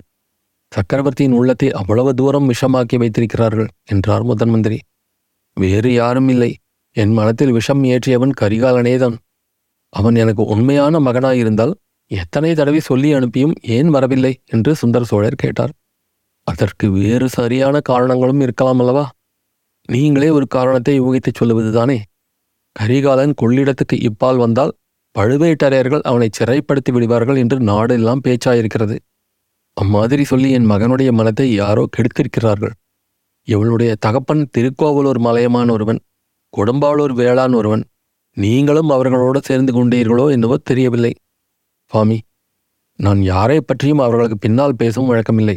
சக்கரவர்த்தியின் 0.72 1.32
உள்ளத்தை 1.32 1.68
அவ்வளவு 1.70 2.14
தூரம் 2.14 2.48
விஷமாக்கி 2.48 2.96
வைத்திருக்கிறார்கள் 2.96 3.70
என்றார் 3.84 4.22
முதன் 4.22 4.48
மந்திரி. 4.48 4.78
வேறு 5.56 5.90
யாரும் 5.94 6.28
இல்லை. 6.28 6.50
என் 6.96 7.12
மனத்தில் 7.12 7.52
விஷம் 7.52 7.82
ஏற்றியவன் 7.84 8.34
கரிகாலனேதான். 8.40 9.16
அவன் 9.92 10.14
எனக்கு 10.14 10.42
உண்மையான 10.44 11.00
மகனாயிருந்தால் 11.00 11.74
எத்தனை 12.10 12.54
தடவை 12.54 12.80
சொல்லி 12.80 13.12
அனுப்பியும் 13.12 13.54
ஏன் 13.60 13.88
வரவில்லை? 13.88 14.32
என்று 14.46 14.74
சுந்தர 14.74 15.04
சோழர் 15.04 15.34
கேட்டார். 15.34 15.72
அதற்கு 16.46 16.86
வேறு 16.90 17.26
சரியான 17.28 17.80
காரணங்களும் 17.80 18.40
இருக்கலாம் 18.40 18.78
அல்லவா? 18.78 19.04
நீங்களே 19.90 20.28
ஒரு 20.30 20.46
காரணத்தை 20.46 21.00
யூகித்துச் 21.00 21.38
சொல்லுவதுதானே? 21.40 21.98
கரிகாலன் 22.76 23.32
கொள்ளிடத்துக்கு 23.42 23.96
இப்பால் 24.08 24.36
வந்தால் 24.36 24.72
பழுவேட்டரையர்கள் 25.14 26.00
அவனை 26.00 26.28
சிறைப்படுத்தி 26.38 26.90
விடுவார்கள் 26.92 27.36
என்று 27.36 27.56
நாடெல்லாம் 27.60 28.22
பேச்சாயிருக்கிறது. 28.26 28.96
அம்மாதிரி 29.76 30.24
சொல்லி 30.24 30.48
என் 30.50 30.70
மகனுடைய 30.70 31.10
மனத்தை 31.12 31.46
யாரோ 31.54 31.82
கெடுத்திருக்கிறார்கள். 31.96 32.74
இவளுடைய 33.48 33.90
தகப்பன் 33.98 34.42
திருக்கோவலூர் 34.56 35.20
மலையமான 35.20 35.68
ஒருவன் 35.72 36.00
கொடும்பாளூர் 36.54 37.14
வேளாண் 37.14 37.52
ஒருவன். 37.52 37.84
நீங்களும் 38.36 38.90
அவர்களோடு 38.90 39.40
சேர்ந்து 39.44 39.72
கொண்டீர்களோ 39.72 40.24
என்னவோ 40.30 40.56
தெரியவில்லை. 40.70 41.12
சுவாமி 41.92 42.18
நான் 42.98 43.20
யாரை 43.22 43.60
பற்றியும் 43.60 43.98
அவர்களுக்கு 43.98 44.36
பின்னால் 44.38 44.76
பேசவும் 44.76 45.10
வழக்கமில்லை. 45.12 45.56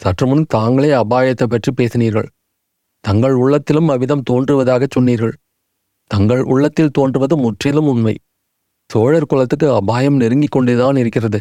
சற்று 0.00 0.26
முன் 0.26 0.44
தாங்களே 0.48 0.90
அபாயத்தை 0.92 1.46
பற்றி 1.46 1.70
பேசினீர்கள். 1.80 2.28
தங்கள் 3.04 3.34
உள்ளத்திலும் 3.34 3.88
அவ்விதம் 3.88 4.22
தோன்றுவதாக 4.22 4.86
சொன்னீர்கள். 4.90 5.34
தங்கள் 6.10 6.42
உள்ளத்தில் 6.42 6.94
தோன்றுவது 6.98 7.34
முற்றிலும் 7.36 7.86
உண்மை. 7.86 8.14
சோழர் 8.90 9.26
குலத்துக்கு 9.26 9.66
அபாயம் 9.74 10.16
நெருங்கிக் 10.16 10.50
கொண்டேதான் 10.50 10.96
இருக்கிறது. 10.96 11.38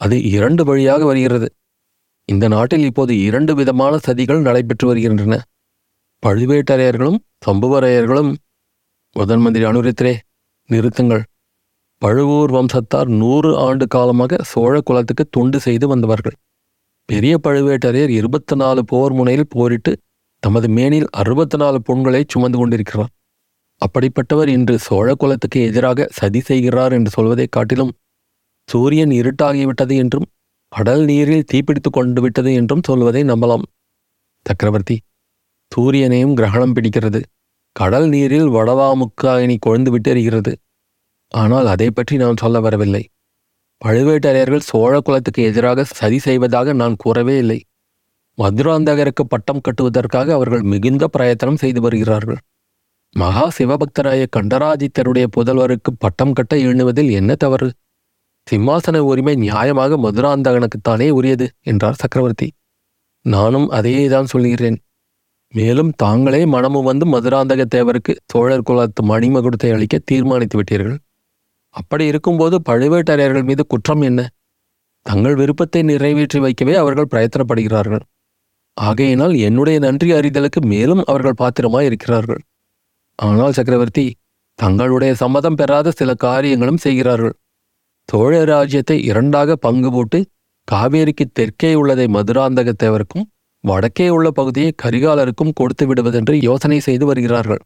அது 0.00 0.16
இரண்டு 0.36 0.62
வழியாக 0.64 1.04
வருகிறது. 1.04 1.48
இந்த 2.28 2.48
நாட்டில் 2.48 2.84
இப்போது 2.84 3.12
இரண்டு 3.22 3.52
விதமான 3.54 3.94
சதிகள் 4.06 4.40
நடைபெற்று 4.40 4.86
வருகின்றன. 4.86 5.34
பழுவேட்டரையர்களும் 6.22 7.18
சம்புவரையர்களும் 7.46 8.30
முதன் 9.16 9.40
மந்திரி 9.40 9.64
அனுரித்திரே 9.64 10.14
நிறுத்துங்கள். 10.68 11.24
பழுவூர் 12.02 12.52
வம்சத்தார் 12.52 13.10
நூறு 13.20 13.50
ஆண்டு 13.56 13.84
காலமாக 13.86 14.38
சோழ 14.42 14.74
குலத்துக்கு 14.80 15.24
தொண்டு 15.30 15.58
செய்து 15.60 15.86
வந்தவர்கள். 15.88 16.36
பெரிய 17.08 17.34
பழுவேட்டரையர் 17.42 18.12
இருபத்தி 18.18 18.54
நாலு 18.56 18.80
போர் 18.84 19.12
முனையில் 19.12 19.52
போரிட்டு 19.54 19.92
தமது 20.42 20.68
மேனில் 20.68 21.08
அறுபத்தி 21.10 21.56
நாலு 21.56 21.82
பொன்களை 21.88 22.24
சுமந்து 22.28 22.58
கொண்டிருக்கிறார். 22.58 23.08
அப்படிப்பட்டவர் 23.80 24.48
இன்று 24.48 24.78
சோழ 24.78 25.14
குலத்துக்கு 25.14 25.62
எதிராக 25.62 26.08
சதி 26.10 26.40
செய்கிறார் 26.40 26.92
என்று 26.92 27.10
சொல்வதைக் 27.10 27.52
காட்டிலும் 27.52 27.92
சூரியன் 28.68 29.08
இருட்டாகிவிட்டது 29.08 29.96
என்றும் 29.96 30.26
கடல் 30.68 31.04
நீரில் 31.04 31.44
தீப்பிடித்து 31.52 31.90
கொண்டு 31.90 32.20
விட்டது 32.20 32.54
என்றும் 32.54 32.84
சொல்வதை 32.84 33.22
நம்பலாம். 33.22 33.62
சக்கரவர்த்தி 34.44 35.00
சூரியனையும் 35.76 36.34
கிரகணம் 36.34 36.74
பிடிக்கிறது. 36.74 37.22
கடல் 37.72 38.08
நீரில் 38.08 38.48
வடவாமுக்காயினி 38.48 39.56
கொழுந்து 39.66 39.90
விட்டு 39.90 40.56
ஆனால் 41.28 41.66
அதை 41.66 41.90
பற்றி 41.90 42.16
நான் 42.16 42.36
சொல்ல 42.36 42.60
வரவில்லை. 42.60 43.08
பழுவேட்டரையர்கள் 43.84 44.68
சோழ 44.70 45.00
குலத்துக்கு 45.00 45.42
எதிராக 45.42 45.84
சதி 45.84 46.18
செய்வதாக 46.18 46.72
நான் 46.72 46.96
கூறவே 46.96 47.38
இல்லை. 47.38 47.60
மதுராந்தகருக்கு 48.38 49.20
பட்டம் 49.28 49.60
கட்டுவதற்காக 49.60 50.32
அவர்கள் 50.32 50.62
மிகுந்த 50.62 51.08
பிரயத்தனம் 51.08 51.56
செய்து 51.56 51.80
வருகிறார்கள். 51.80 52.36
மகா 53.16 53.50
சிவபக்தராய 53.58 54.26
கண்டராதித்தருடைய 54.36 55.26
புதல்வருக்கு 55.36 55.90
பட்டம் 55.98 56.32
கட்ட 56.32 56.56
எண்ணுவதில் 56.56 57.10
என்ன 57.10 57.34
தவறு? 57.34 57.68
சிம்மாசன 58.50 58.98
உரிமை 58.98 59.34
நியாயமாக 59.36 59.96
மதுராந்தகனுக்குத்தானே 59.96 61.08
உரியது? 61.10 61.46
என்றார் 61.62 61.94
சக்கரவர்த்தி. 61.94 62.48
நானும் 63.24 63.68
அதையே 63.68 64.08
தான் 64.08 64.24
சொல்கிறேன். 64.24 64.78
மேலும் 65.54 65.92
தாங்களே 65.96 66.44
மனமு 66.44 66.80
வந்து 66.82 67.06
மதுராந்தக 67.06 67.62
தேவருக்கு 67.74 68.12
சோழர் 68.26 68.62
குலத்து 68.62 69.02
மணிமகுடத்தை 69.02 69.70
அளிக்க 69.72 69.98
தீர்மானித்து 70.04 70.56
விட்டீர்கள். 70.58 70.96
அப்படி 71.74 72.06
இருக்கும்போது 72.06 72.56
பழுவேட்டரையர்கள் 72.70 73.44
மீது 73.44 73.66
குற்றம் 73.66 74.02
என்ன? 74.02 74.20
தங்கள் 75.06 75.34
விருப்பத்தை 75.34 75.82
நிறைவேற்றி 75.82 76.38
வைக்கவே 76.38 76.74
அவர்கள் 76.74 77.10
பிரயத்தனப்படுகிறார்கள். 77.10 78.02
ஆகையினால் 78.76 79.34
என்னுடைய 79.46 79.78
நன்றி 79.78 80.10
அறிதலுக்கு 80.12 80.60
மேலும் 80.72 81.02
அவர்கள் 81.04 81.40
பாத்திரமாய் 81.42 81.88
இருக்கிறார்கள். 81.90 82.42
ஆனால் 83.18 83.56
சக்கரவர்த்தி 83.58 84.06
தங்களுடைய 84.58 85.12
சம்மதம் 85.14 85.58
பெறாத 85.60 85.92
சில 85.98 86.10
காரியங்களும் 86.24 86.82
செய்கிறார்கள். 86.84 87.34
சோழ 88.08 88.32
ராஜ்யத்தை 88.44 88.96
இரண்டாக 89.10 89.56
பங்கு 89.56 89.90
போட்டு 89.90 90.18
காவேரிக்கு 90.68 91.24
தெற்கே 91.38 91.70
உள்ளதை 91.74 92.06
மதுராந்தக 92.16 92.70
தேவருக்கும் 92.82 93.26
வடக்கே 93.64 94.06
உள்ள 94.08 94.28
பகுதியை 94.30 94.70
கரிகாலருக்கும் 94.82 95.54
கொடுத்து 95.58 95.84
விடுவதென்று 95.86 96.34
யோசனை 96.48 96.78
செய்து 96.80 97.04
வருகிறார்கள். 97.06 97.62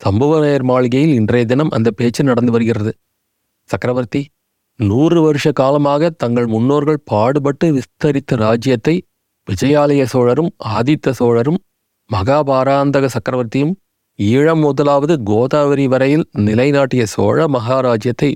சம்புவரையர் 0.00 0.64
மாளிகையில் 0.70 1.14
இன்றைய 1.20 1.44
தினம் 1.52 1.72
அந்த 1.76 1.88
பேச்சு 1.90 2.22
நடந்து 2.22 2.52
வருகிறது. 2.52 2.92
சக்கரவர்த்தி 3.70 4.22
நூறு 4.80 5.18
வருஷ 5.26 5.46
காலமாக 5.60 6.10
தங்கள் 6.22 6.48
முன்னோர்கள் 6.54 7.00
பாடுபட்டு 7.04 7.66
விஸ்தரித்த 7.76 8.36
ராஜ்யத்தை 8.46 8.94
விஜயாலய 9.48 10.02
சோழரும் 10.04 10.50
ஆதித்த 10.76 11.10
சோழரும் 11.10 11.60
மகாபாராந்தக 12.10 13.06
சக்கரவர்த்தியும் 13.14 13.74
ஈழம் 14.18 14.62
முதலாவது 14.62 15.14
கோதாவரி 15.22 15.86
வரையில் 15.86 16.24
நிலைநாட்டிய 16.46 17.02
சோழ 17.06 17.46
மகாராஜ்யத்தை 17.48 18.30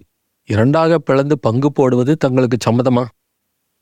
இரண்டாக 0.48 0.98
பிளந்து 0.98 1.34
பங்கு 1.38 1.68
போடுவது 1.72 2.12
தங்களுக்கு 2.14 2.58
சம்மதமா? 2.66 3.04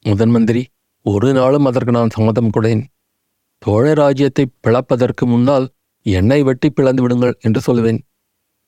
முதன் 0.04 0.32
மந்திரி 0.34 0.62
ஒரு 1.06 1.28
நாளும் 1.32 1.66
அதற்கு 1.70 1.92
நான் 1.92 2.14
சம்மதம் 2.16 2.52
கொடேன். 2.56 2.82
சோழ 3.62 3.84
ராஜ்யத்தை 3.94 4.44
பிளப்பதற்கு 4.66 5.24
முன்னால் 5.26 5.66
என்னை 6.06 6.40
வெட்டி 6.42 6.68
பிளந்து 6.70 7.02
விடுங்கள் 7.02 7.34
என்று 7.40 7.60
சொல்லுவேன். 7.66 8.00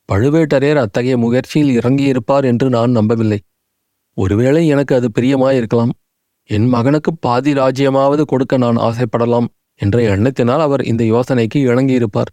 பழுவேட்டரையர் 0.08 0.82
அத்தகைய 0.84 1.16
முயற்சியில் 1.16 1.74
இறங்கியிருப்பார் 1.78 2.46
என்று 2.50 2.68
நான் 2.68 2.90
நம்பவில்லை. 2.90 3.40
ஒருவேளை 4.16 4.62
எனக்கு 4.66 4.92
அது 4.94 5.08
பிரியமாயிருக்கலாம். 5.18 5.92
என் 6.50 6.68
மகனுக்கு 6.68 7.10
பாதி 7.16 7.52
ராஜ்யமாவது 7.52 8.22
கொடுக்க 8.22 8.56
நான் 8.56 8.76
ஆசைப்படலாம் 8.76 9.48
என்ற 9.80 9.98
எண்ணத்தினால் 10.14 10.64
அவர் 10.66 10.82
இந்த 10.84 11.02
யோசனைக்கு 11.04 11.58
இணங்கியிருப்பார். 11.68 12.30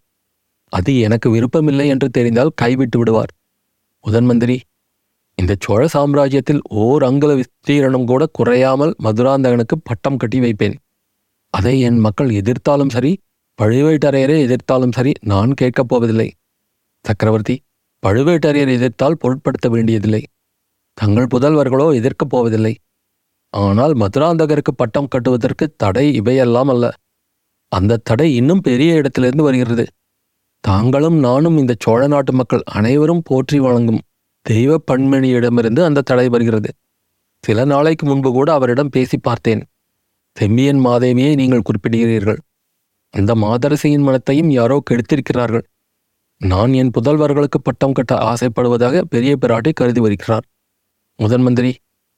அது 0.74 1.00
எனக்கு 1.00 1.28
விருப்பமில்லை 1.30 1.88
என்று 1.88 2.10
தெரிந்தால் 2.10 2.52
கைவிட்டு 2.56 2.98
விடுவார். 2.98 3.32
முதன் 4.06 4.26
மந்திரி 4.26 4.58
இந்த 5.36 5.54
சோழ 5.60 5.82
சாம்ராஜ்யத்தில் 5.94 6.62
ஓர் 6.84 7.04
அங்குல 7.04 7.32
விஸ்தீரணம் 7.34 8.06
கூட 8.06 8.24
குறையாமல் 8.32 8.94
மதுராந்தகனுக்கு 9.04 9.76
பட்டம் 9.84 10.18
கட்டி 10.18 10.40
வைப்பேன். 10.40 10.76
அதை 11.54 11.80
என் 11.80 12.00
மக்கள் 12.00 12.30
எதிர்த்தாலும் 12.30 12.90
சரி 12.90 13.12
பழுவேட்டரையரை 13.60 14.38
எதிர்த்தாலும் 14.46 14.94
சரி 14.98 15.12
நான் 15.22 15.54
கேட்கப் 15.54 15.88
போவதில்லை. 15.88 16.28
சக்கரவர்த்தி 17.06 17.56
பழுவேட்டரையர் 18.04 18.74
எதிர்த்தால் 18.76 19.20
பொருட்படுத்த 19.20 19.70
வேண்டியதில்லை. 19.70 20.22
தங்கள் 20.98 21.32
புதல்வர்களோ 21.34 21.88
எதிர்க்கப் 22.00 22.30
போவதில்லை. 22.30 22.74
ஆனால் 23.54 23.94
மதுராந்தகருக்கு 23.94 24.74
பட்டம் 24.76 25.08
கட்டுவதற்கு 25.08 25.66
தடை 25.78 26.06
இவையெல்லாம் 26.14 26.68
அல்ல. 26.68 26.86
அந்த 27.72 28.02
தடை 28.10 28.28
இன்னும் 28.36 28.62
பெரிய 28.62 29.00
இடத்திலிருந்து 29.00 29.44
வருகிறது. 29.44 29.86
தாங்களும் 30.64 31.18
நானும் 31.20 31.58
இந்த 31.58 31.74
சோழ 31.80 32.02
நாட்டு 32.08 32.32
மக்கள் 32.34 32.64
அனைவரும் 32.78 33.24
போற்றி 33.24 33.58
வழங்கும் 33.60 34.04
தெய்வ 34.46 34.72
பண்மணியிடமிருந்து 34.92 35.82
அந்த 35.84 36.02
தடை 36.02 36.28
வருகிறது. 36.30 36.70
சில 37.44 37.66
நாளைக்கு 37.66 38.06
முன்பு 38.06 38.30
கூட 38.32 38.50
அவரிடம் 38.54 38.90
பேசி 38.90 39.18
பார்த்தேன். 39.18 39.62
செம்மியன் 40.38 40.82
மாதேவியை 40.86 41.34
நீங்கள் 41.36 41.66
குறிப்பிடுகிறீர்கள். 41.68 42.40
அந்த 43.14 43.32
மாதரசியின் 43.36 44.06
மனத்தையும் 44.08 44.50
யாரோ 44.50 44.78
கெடுத்திருக்கிறார்கள். 44.90 45.66
நான் 46.42 46.74
என் 46.74 46.94
புதல்வர்களுக்கு 46.98 47.60
பட்டம் 47.64 47.92
கட்ட 47.92 48.14
ஆசைப்படுவதாக 48.32 49.02
பெரிய 49.14 49.32
பிராட்டி 49.42 49.72
கருதி 49.74 50.00
வருகிறார். 50.00 50.46
முதன் 51.20 51.42
மந்திரி 51.42 51.72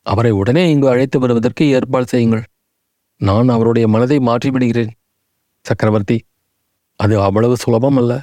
அவரை 0.06 0.32
உடனே 0.32 0.70
இங்கு 0.70 0.90
அழைத்து 0.90 1.20
வருவதற்கு 1.20 1.68
ஏற்பாடு 1.68 2.06
செய்யுங்கள். 2.06 2.44
நான் 3.18 3.50
அவருடைய 3.50 3.88
மனதை 3.88 4.18
மாற்றிவிடுகிறேன். 4.18 4.90
சக்கரவர்த்தி 5.62 6.24
அது 6.96 7.22
அவ்வளவு 7.22 7.58
சுலபம் 7.58 7.98
அல்ல. 7.98 8.22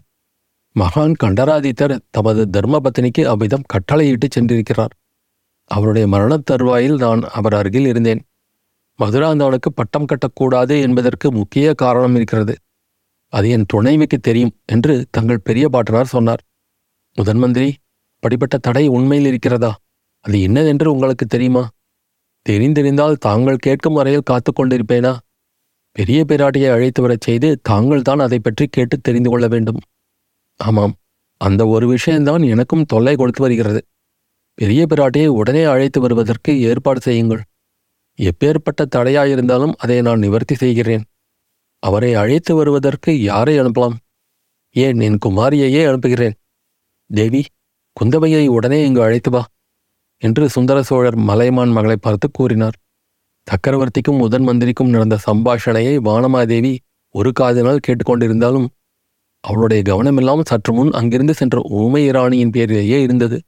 மகான் 0.76 1.14
கண்டராதித்தர் 1.24 1.98
தமது 2.10 2.48
தர்மபத்தினிக்கு 2.52 3.24
அவ்விதம் 3.24 3.62
கட்டளையிட்டு 3.66 4.28
சென்றிருக்கிறார். 4.28 4.94
அவருடைய 5.64 6.06
மரணத் 6.06 6.46
தருவாயில் 6.46 6.96
நான் 6.96 7.20
அவர் 7.20 7.54
அருகில் 7.54 7.86
இருந்தேன். 7.86 8.22
மதுராந்தவனுக்கு 8.98 9.70
பட்டம் 9.74 10.06
கட்டக்கூடாது 10.06 10.80
என்பதற்கு 10.80 11.32
முக்கிய 11.32 11.74
காரணம் 11.74 12.16
இருக்கிறது. 12.16 12.54
அது 13.28 13.50
என் 13.50 13.66
துணைவிக்கு 13.66 14.18
தெரியும் 14.18 14.56
என்று 14.64 15.06
தங்கள் 15.10 15.44
பெரிய 15.44 15.68
பாட்டனார் 15.68 16.06
சொன்னார். 16.06 16.42
முதன்மந்திரி 17.18 17.72
படிப்பட்ட 18.20 18.58
தடை 18.58 18.86
உண்மையில் 18.86 19.28
இருக்கிறதா? 19.28 19.76
அது 20.28 20.38
என்னதென்று 20.38 20.86
உங்களுக்கு 20.86 21.26
தெரியுமா? 21.26 21.68
தெரிந்திருந்தால் 22.48 23.14
தாங்கள் 23.14 23.56
கேட்கும் 23.56 23.92
வரையில் 23.92 24.22
காத்து 24.22 24.52
கொண்டிருப்பேனா? 24.52 25.12
பெரிய 25.92 26.24
பிராட்டியை 26.28 26.70
அழைத்து 26.72 27.02
வரச் 27.02 27.20
செய்து 27.20 27.48
தாங்கள் 27.62 28.02
தான் 28.02 28.18
அதை 28.18 28.38
பற்றி 28.38 28.66
கேட்டு 28.66 29.00
தெரிந்து 29.00 29.30
கொள்ள 29.30 29.48
வேண்டும். 29.48 29.80
ஆமாம் 30.60 30.94
அந்த 31.36 31.66
ஒரு 31.66 31.86
விஷயம்தான் 31.88 32.42
எனக்கும் 32.42 32.84
தொல்லை 32.84 33.16
கொடுத்து 33.16 33.42
வருகிறது. 33.42 33.80
பெரிய 34.54 34.86
பிராட்டியை 34.90 35.26
உடனே 35.26 35.64
அழைத்து 35.64 36.00
வருவதற்கு 36.00 36.60
ஏற்பாடு 36.60 37.00
செய்யுங்கள். 37.00 37.42
எப்பேற்பட்ட 38.18 38.86
தடையாயிருந்தாலும் 38.96 39.74
அதை 39.78 40.02
நான் 40.02 40.18
நிவர்த்தி 40.18 40.54
செய்கிறேன். 40.54 41.04
அவரை 41.82 42.14
அழைத்து 42.14 42.54
வருவதற்கு 42.54 43.22
யாரை 43.22 43.60
அனுப்பலாம்? 43.60 43.96
ஏன் 44.74 45.00
என் 45.00 45.22
குமாரியையே 45.26 45.82
அனுப்புகிறேன்? 45.88 46.34
தேவி 47.06 47.44
குந்தவையை 47.96 48.46
உடனே 48.48 48.86
இங்கு 48.86 49.02
அழைத்து 49.02 49.30
வா. 49.30 49.42
என்று 50.22 50.44
சுந்தர 50.48 50.78
சோழர் 50.82 51.18
மலைமான் 51.28 51.72
மகளை 51.72 51.96
பார்த்து 52.00 52.26
கூறினார். 52.30 52.76
சக்கரவர்த்திக்கும் 53.46 54.20
முதன் 54.22 54.46
மந்திரிக்கும் 54.48 54.90
நடந்த 54.90 55.16
சம்பாஷணையை 55.26 55.94
வானமாதேவி 56.08 56.72
ஒரு 57.14 57.30
காதினால் 57.40 57.84
கேட்டுக்கொண்டிருந்தாலும் 57.86 58.66
அவளுடைய 59.44 59.82
கவனமெல்லாம் 59.82 60.42
சற்று 60.42 60.72
முன் 60.72 60.90
அங்கிருந்து 60.90 61.34
சென்ற 61.34 61.56
ஊமை 61.80 62.02
இராணியின் 62.10 62.52
பேரிலேயே 62.56 62.98
இருந்தது. 63.02 63.38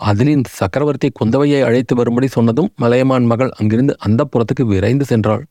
அதிலின் 0.00 0.44
சக்கரவர்த்தி 0.58 1.08
குந்தவையை 1.20 1.60
அழைத்து 1.62 1.94
வரும்படி 1.94 2.26
சொன்னதும் 2.26 2.70
மலையமான் 2.82 3.26
மகள் 3.26 3.50
அங்கிருந்து 3.50 3.94
அந்த 3.98 4.20
புறத்துக்கு 4.24 4.64
விரைந்து 4.66 5.04
சென்றாள். 5.08 5.42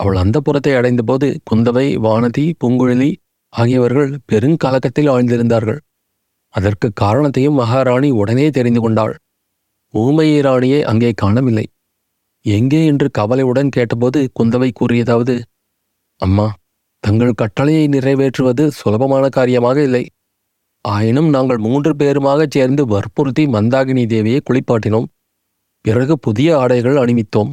அவள் 0.00 0.16
அந்த 0.16 0.36
புறத்தை 0.40 0.72
அடைந்தபோது 0.74 1.26
குந்தவை 1.50 1.86
வானதி 2.06 2.44
பூங்குழலி 2.60 3.10
ஆகியவர்கள் 3.52 4.12
பெருங்கலக்கத்தில் 4.32 5.10
ஆழ்ந்திருந்தார்கள். 5.14 5.80
அதற்கு 6.54 6.88
காரணத்தையும் 6.94 7.54
மகாராணி 7.54 8.10
உடனே 8.10 8.46
தெரிந்து 8.50 8.80
கொண்டாள். 8.80 9.14
ஊமையை 9.94 10.40
ராணியை 10.42 10.80
அங்கே 10.84 11.10
காணவில்லை. 11.12 11.66
எங்கே 12.44 12.86
என்று 12.86 13.10
கவலையுடன் 13.10 13.68
கேட்டபோது 13.68 14.20
குந்தவை 14.40 14.70
கூறியதாவது 14.80 15.34
அம்மா 16.20 16.46
தங்கள் 17.04 17.32
கட்டளையை 17.32 17.84
நிறைவேற்றுவது 17.88 18.64
சுலபமான 18.68 19.28
காரியமாக 19.28 19.82
இல்லை. 19.82 20.04
ஆயினும் 20.84 21.28
நாங்கள் 21.28 21.58
மூன்று 21.58 21.90
பேருமாகச் 21.96 22.50
சேர்ந்து 22.50 22.86
வற்புறுத்தி 22.86 23.44
மந்தாகினி 23.46 24.04
தேவியை 24.06 24.40
குளிப்பாட்டினோம். 24.40 25.08
பிறகு 25.84 26.14
புதிய 26.18 26.48
ஆடைகள் 26.58 26.96
அணிவித்தோம். 26.96 27.50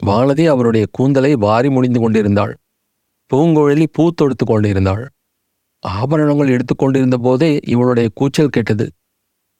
வானதி 0.00 0.44
அவருடைய 0.44 0.86
கூந்தலை 0.90 1.32
வாரி 1.34 1.70
முடிந்து 1.70 2.00
கொண்டிருந்தாள். 2.00 2.54
பூங்குழலி 3.30 3.86
பூ 3.92 4.04
தொடுத்து 4.10 4.44
கொண்டிருந்தாள். 4.46 5.04
ஆபரணங்கள் 5.82 6.48
எடுத்துக்கொண்டிருந்த 6.48 7.16
போதே 7.16 7.50
இவளுடைய 7.66 8.08
கூச்சல் 8.14 8.54
கேட்டது. 8.56 8.86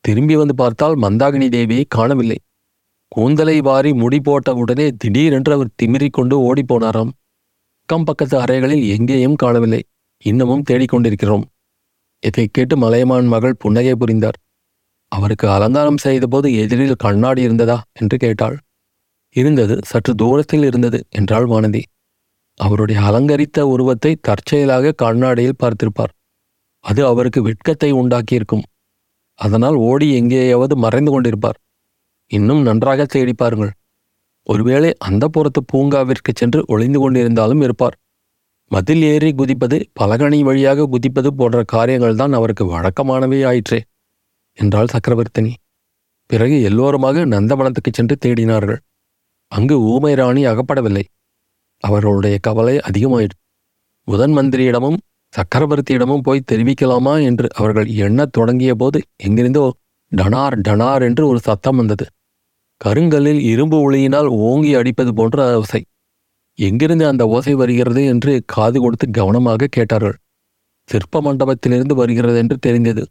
திரும்பி 0.04 0.34
வந்து 0.36 0.54
பார்த்தால் 0.54 0.96
மந்தாகினி 0.96 1.48
தேவியை 1.56 1.84
காணவில்லை. 1.88 2.38
கூந்தலை 3.12 3.56
வாரி 3.60 3.90
முடி 3.92 4.18
போட்ட 4.20 4.48
உடனே 4.54 4.86
திடீரென்று 5.02 5.52
அவர் 5.52 5.74
திமிரிக் 5.82 6.16
கொண்டு 6.18 6.36
ஓடிப்போனாராம் 6.48 7.12
அக்கம் 7.82 8.04
பக்கத்து 8.04 8.36
அறைகளில் 8.40 8.84
எங்கேயும் 8.94 9.34
காணவில்லை. 9.34 9.82
இன்னமும் 10.24 10.64
தேடிக்கொண்டிருக்கிறோம் 10.70 11.44
இதை 12.22 12.44
கேட்டு 12.46 12.74
மலையமான் 12.76 13.28
மகள் 13.34 13.58
புன்னகை 13.58 13.94
புரிந்தார். 13.96 14.38
அவருக்கு 15.12 15.46
அலங்காரம் 15.48 16.00
செய்தபோது 16.04 16.48
எதிரில் 16.54 17.02
கண்ணாடி 17.04 17.40
இருந்ததா 17.42 17.76
என்று 17.92 18.16
கேட்டாள். 18.16 18.56
இருந்தது 19.36 19.74
சற்று 19.82 20.12
தூரத்தில் 20.14 20.64
இருந்தது 20.64 20.98
என்றாள் 21.08 21.46
வானதி. 21.46 21.82
அவருடைய 22.60 22.98
அலங்கரித்த 23.00 23.58
உருவத்தை 23.66 24.12
தற்செயலாக 24.20 24.94
கண்ணாடியில் 25.02 25.60
பார்த்திருப்பார். 25.62 26.12
அது 26.84 27.02
அவருக்கு 27.06 27.42
வெட்கத்தை 27.42 27.90
உண்டாக்கியிருக்கும். 27.92 28.64
அதனால் 29.38 29.76
ஓடி 29.88 30.06
எங்கேயாவது 30.14 30.74
மறைந்து 30.76 31.10
கொண்டிருப்பார். 31.12 31.58
இன்னும் 32.30 32.62
நன்றாக 32.62 33.04
தேடி 33.04 33.32
பாருங்கள். 33.32 33.72
ஒருவேளை 34.46 34.90
அந்த 34.98 35.24
புறத்து 35.28 35.60
பூங்காவிற்கு 35.72 36.30
சென்று 36.34 36.60
ஒளிந்து 36.66 36.98
கொண்டிருந்தாலும் 37.00 37.62
இருப்பார். 37.62 37.96
மதில் 38.70 39.02
ஏறி 39.02 39.30
குதிப்பது 39.32 39.76
பலகணி 40.00 40.38
வழியாக 40.42 40.86
குதிப்பது 40.86 41.28
போன்ற 41.28 41.58
காரியங்கள் 41.64 42.14
தான் 42.14 42.32
அவருக்கு 42.32 42.64
வழக்கமானவே 42.64 43.38
ஆயிற்றே 43.44 43.80
என்றாள் 44.58 44.92
சக்கரவர்த்தினி. 44.92 45.52
பிறகு 46.30 46.56
எல்லோருமாக 46.62 47.24
நந்தவனத்துக்கு 47.26 47.90
சென்று 47.92 48.16
தேடினார்கள். 48.24 48.80
அங்கு 49.52 49.76
ஊமை 49.92 50.12
ராணி 50.14 50.42
அகப்படவில்லை. 50.46 51.04
அவர்களுடைய 51.84 52.36
கவலை 52.38 52.74
அதிகமாயிற்று. 52.88 53.38
முதன் 54.08 54.34
மந்திரியிடமும் 54.36 54.98
சக்கரவர்த்தியிடமும் 55.36 56.22
போய் 56.22 56.48
தெரிவிக்கலாமா 56.52 57.14
என்று 57.22 57.48
அவர்கள் 57.54 57.88
எண்ணத் 58.06 58.32
தொடங்கிய 58.32 58.74
போது 58.74 58.98
எங்கிருந்தோ 59.16 59.64
டனார் 60.12 60.56
டனார் 60.68 61.02
என்று 61.02 61.26
ஒரு 61.26 61.38
சத்தம் 61.38 61.76
வந்தது. 61.76 62.06
கருங்கல்லில் 62.84 63.40
இரும்பு 63.52 63.76
ஒளியினால் 63.86 64.28
ஓங்கி 64.48 64.74
அடிப்பது 64.74 65.14
போன்ற 65.14 65.46
ஓசை. 65.58 65.82
எங்கிருந்து 66.58 67.06
அந்த 67.06 67.26
ஓசை 67.26 67.54
வருகிறது 67.54 68.04
என்று 68.04 68.32
காது 68.46 68.80
கொடுத்து 68.80 69.06
கவனமாக 69.10 69.68
கேட்டார்கள். 69.70 70.16
சிற்ப 70.88 71.22
மண்டபத்திலிருந்து 71.22 71.94
வருகிறது 71.94 72.36
என்று 72.38 72.56
தெரிந்தது. 72.58 73.02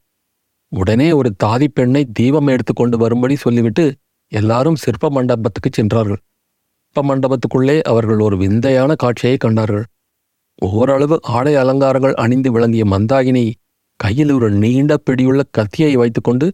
உடனே 0.71 1.11
ஒரு 1.11 1.29
தாதி 1.43 1.67
பெண்ணை 1.67 2.01
தீபம் 2.13 2.47
எடுத்துக்கொண்டு 2.47 2.97
வரும்படி 2.97 3.35
சொல்லிவிட்டு 3.35 3.85
எல்லாரும் 4.31 4.75
சிற்ப 4.75 5.09
மண்டபத்துக்கு 5.09 5.69
சென்றார்கள். 5.71 6.21
சிற்ப 6.85 7.03
மண்டபத்துக்குள்ளே 7.03 7.81
அவர்கள் 7.81 8.19
ஒரு 8.19 8.37
விந்தையான 8.37 8.91
காட்சியை 8.95 9.37
கண்டார்கள். 9.37 9.85
ஓரளவு 10.61 11.19
ஆடை 11.21 11.55
அலங்காரங்கள் 11.55 12.13
அணிந்து 12.13 12.51
விளங்கிய 12.51 12.83
மந்தாகினி 12.85 13.53
கையில் 13.95 14.31
ஒரு 14.31 14.51
நீண்ட 14.51 14.97
பிடியுள்ள 14.97 15.41
கத்தியை 15.51 15.95
வைத்துக்கொண்டு 15.95 16.47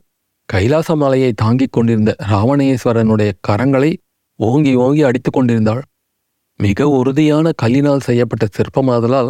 கைலாச 0.45 0.95
மலையை 0.95 1.33
தாங்கிக் 1.33 1.71
கொண்டிருந்த 1.71 2.15
ராவணேஸ்வரனுடைய 2.31 3.31
கரங்களை 3.47 3.91
ஓங்கி 4.39 4.75
ஓங்கி 4.75 5.01
அடித்துக் 5.03 5.33
கொண்டிருந்தாள். 5.33 5.81
மிக 6.59 6.87
உறுதியான 6.89 7.51
கல்லினால் 7.61 7.99
செய்யப்பட்ட 7.99 8.45
சிற்பமாதலால் 8.47 9.29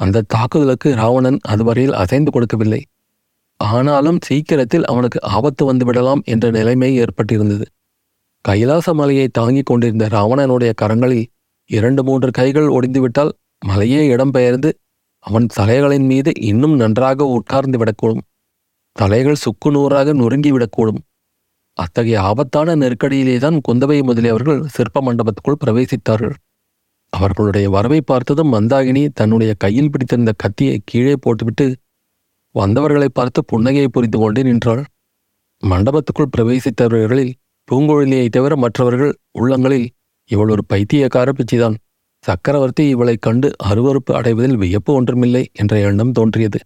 அந்த 0.00 0.24
தாக்குதலுக்கு 0.26 0.94
ராவணன் 0.94 1.38
அதுவரையில் 1.42 1.92
அசைந்து 1.92 2.30
கொடுக்கவில்லை. 2.30 2.80
ஆனாலும் 3.56 4.18
சீக்கிரத்தில் 4.22 4.84
அவனுக்கு 4.84 5.22
ஆபத்து 5.22 5.72
வந்துவிடலாம் 5.72 6.22
என்ற 6.24 6.50
நிலைமை 6.50 7.00
ஏற்பட்டிருந்தது. 7.00 7.66
கைலாச 8.40 8.94
மலையை 8.94 9.28
தாங்கிக் 9.28 9.66
கொண்டிருந்த 9.66 10.06
ராவணனுடைய 10.08 10.72
கரங்களில் 10.82 11.26
இரண்டு 11.70 12.02
மூன்று 12.04 12.30
கைகள் 12.30 12.68
ஒடிந்துவிட்டால் 12.68 13.32
மலையே 13.64 14.00
இடம்பெயர்ந்து 14.14 14.70
அவன் 15.24 15.46
தலைகளின் 15.56 16.06
மீது 16.06 16.30
இன்னும் 16.40 16.76
நன்றாக 16.76 17.26
உட்கார்ந்து 17.26 17.78
விடக்கூடும். 17.80 18.24
தலைகள் 18.96 19.42
சுக்கு 19.44 19.68
நூறாக 19.70 20.14
நொறுங்கிவிடக்கூடும் 20.14 21.00
அத்தகைய 21.78 22.18
ஆபத்தான 22.22 22.74
நெருக்கடியிலேதான் 22.76 23.56
குந்தவை 23.68 23.98
முதலியவர்கள் 24.02 24.60
சிற்ப 24.64 25.02
மண்டபத்துக்குள் 25.06 25.60
பிரவேசித்தார்கள். 25.64 26.36
அவர்களுடைய 27.12 27.66
வரவை 27.70 28.00
பார்த்ததும் 28.00 28.52
மந்தாகினி 28.52 29.02
தன்னுடைய 29.14 29.54
கையில் 29.54 29.90
பிடித்திருந்த 29.90 30.32
கத்தியை 30.36 30.76
கீழே 30.84 31.14
போட்டுவிட்டு 31.20 31.66
வந்தவர்களை 32.54 33.08
பார்த்து 33.12 33.40
புன்னகையை 33.52 33.88
புரிந்து 33.88 34.18
கொண்டு 34.18 34.42
நின்றாள். 34.44 34.82
மண்டபத்துக்குள் 35.62 36.32
பிரவேசித்தவர்களில் 36.36 37.32
பூங்குழலியை 37.68 38.28
தவிர 38.28 38.56
மற்றவர்கள் 38.56 39.12
உள்ளங்களில் 39.38 39.88
இவள் 40.30 40.48
ஒரு 40.48 40.64
பைத்தியக்கார 40.66 41.32
பிச்சிதான். 41.32 41.76
சக்கரவர்த்தி 42.24 42.88
இவளைக் 42.88 43.22
கண்டு 43.22 43.50
அருவறுப்பு 43.64 44.12
அடைவதில் 44.12 44.56
வியப்பு 44.56 44.94
ஒன்றுமில்லை 44.94 45.50
என்ற 45.52 45.78
எண்ணம் 45.78 46.12
தோன்றியது. 46.12 46.58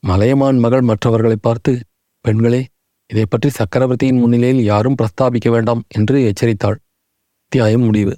மலையமான் 0.00 0.58
மகள் 0.58 0.80
மற்றவர்களை 0.80 1.36
பார்த்து 1.40 1.80
பெண்களே 2.20 2.66
இதை 3.06 3.24
பற்றி 3.28 3.48
சக்கரவர்த்தியின் 3.48 4.18
முன்னிலையில் 4.18 4.62
யாரும் 4.62 4.94
பிரஸ்தாபிக்க 4.94 5.50
வேண்டாம் 5.50 5.82
என்று 5.88 6.32
எச்சரித்தாள். 6.32 6.78
அத்தியாயம் 7.42 7.80
முடிவு. 7.80 8.16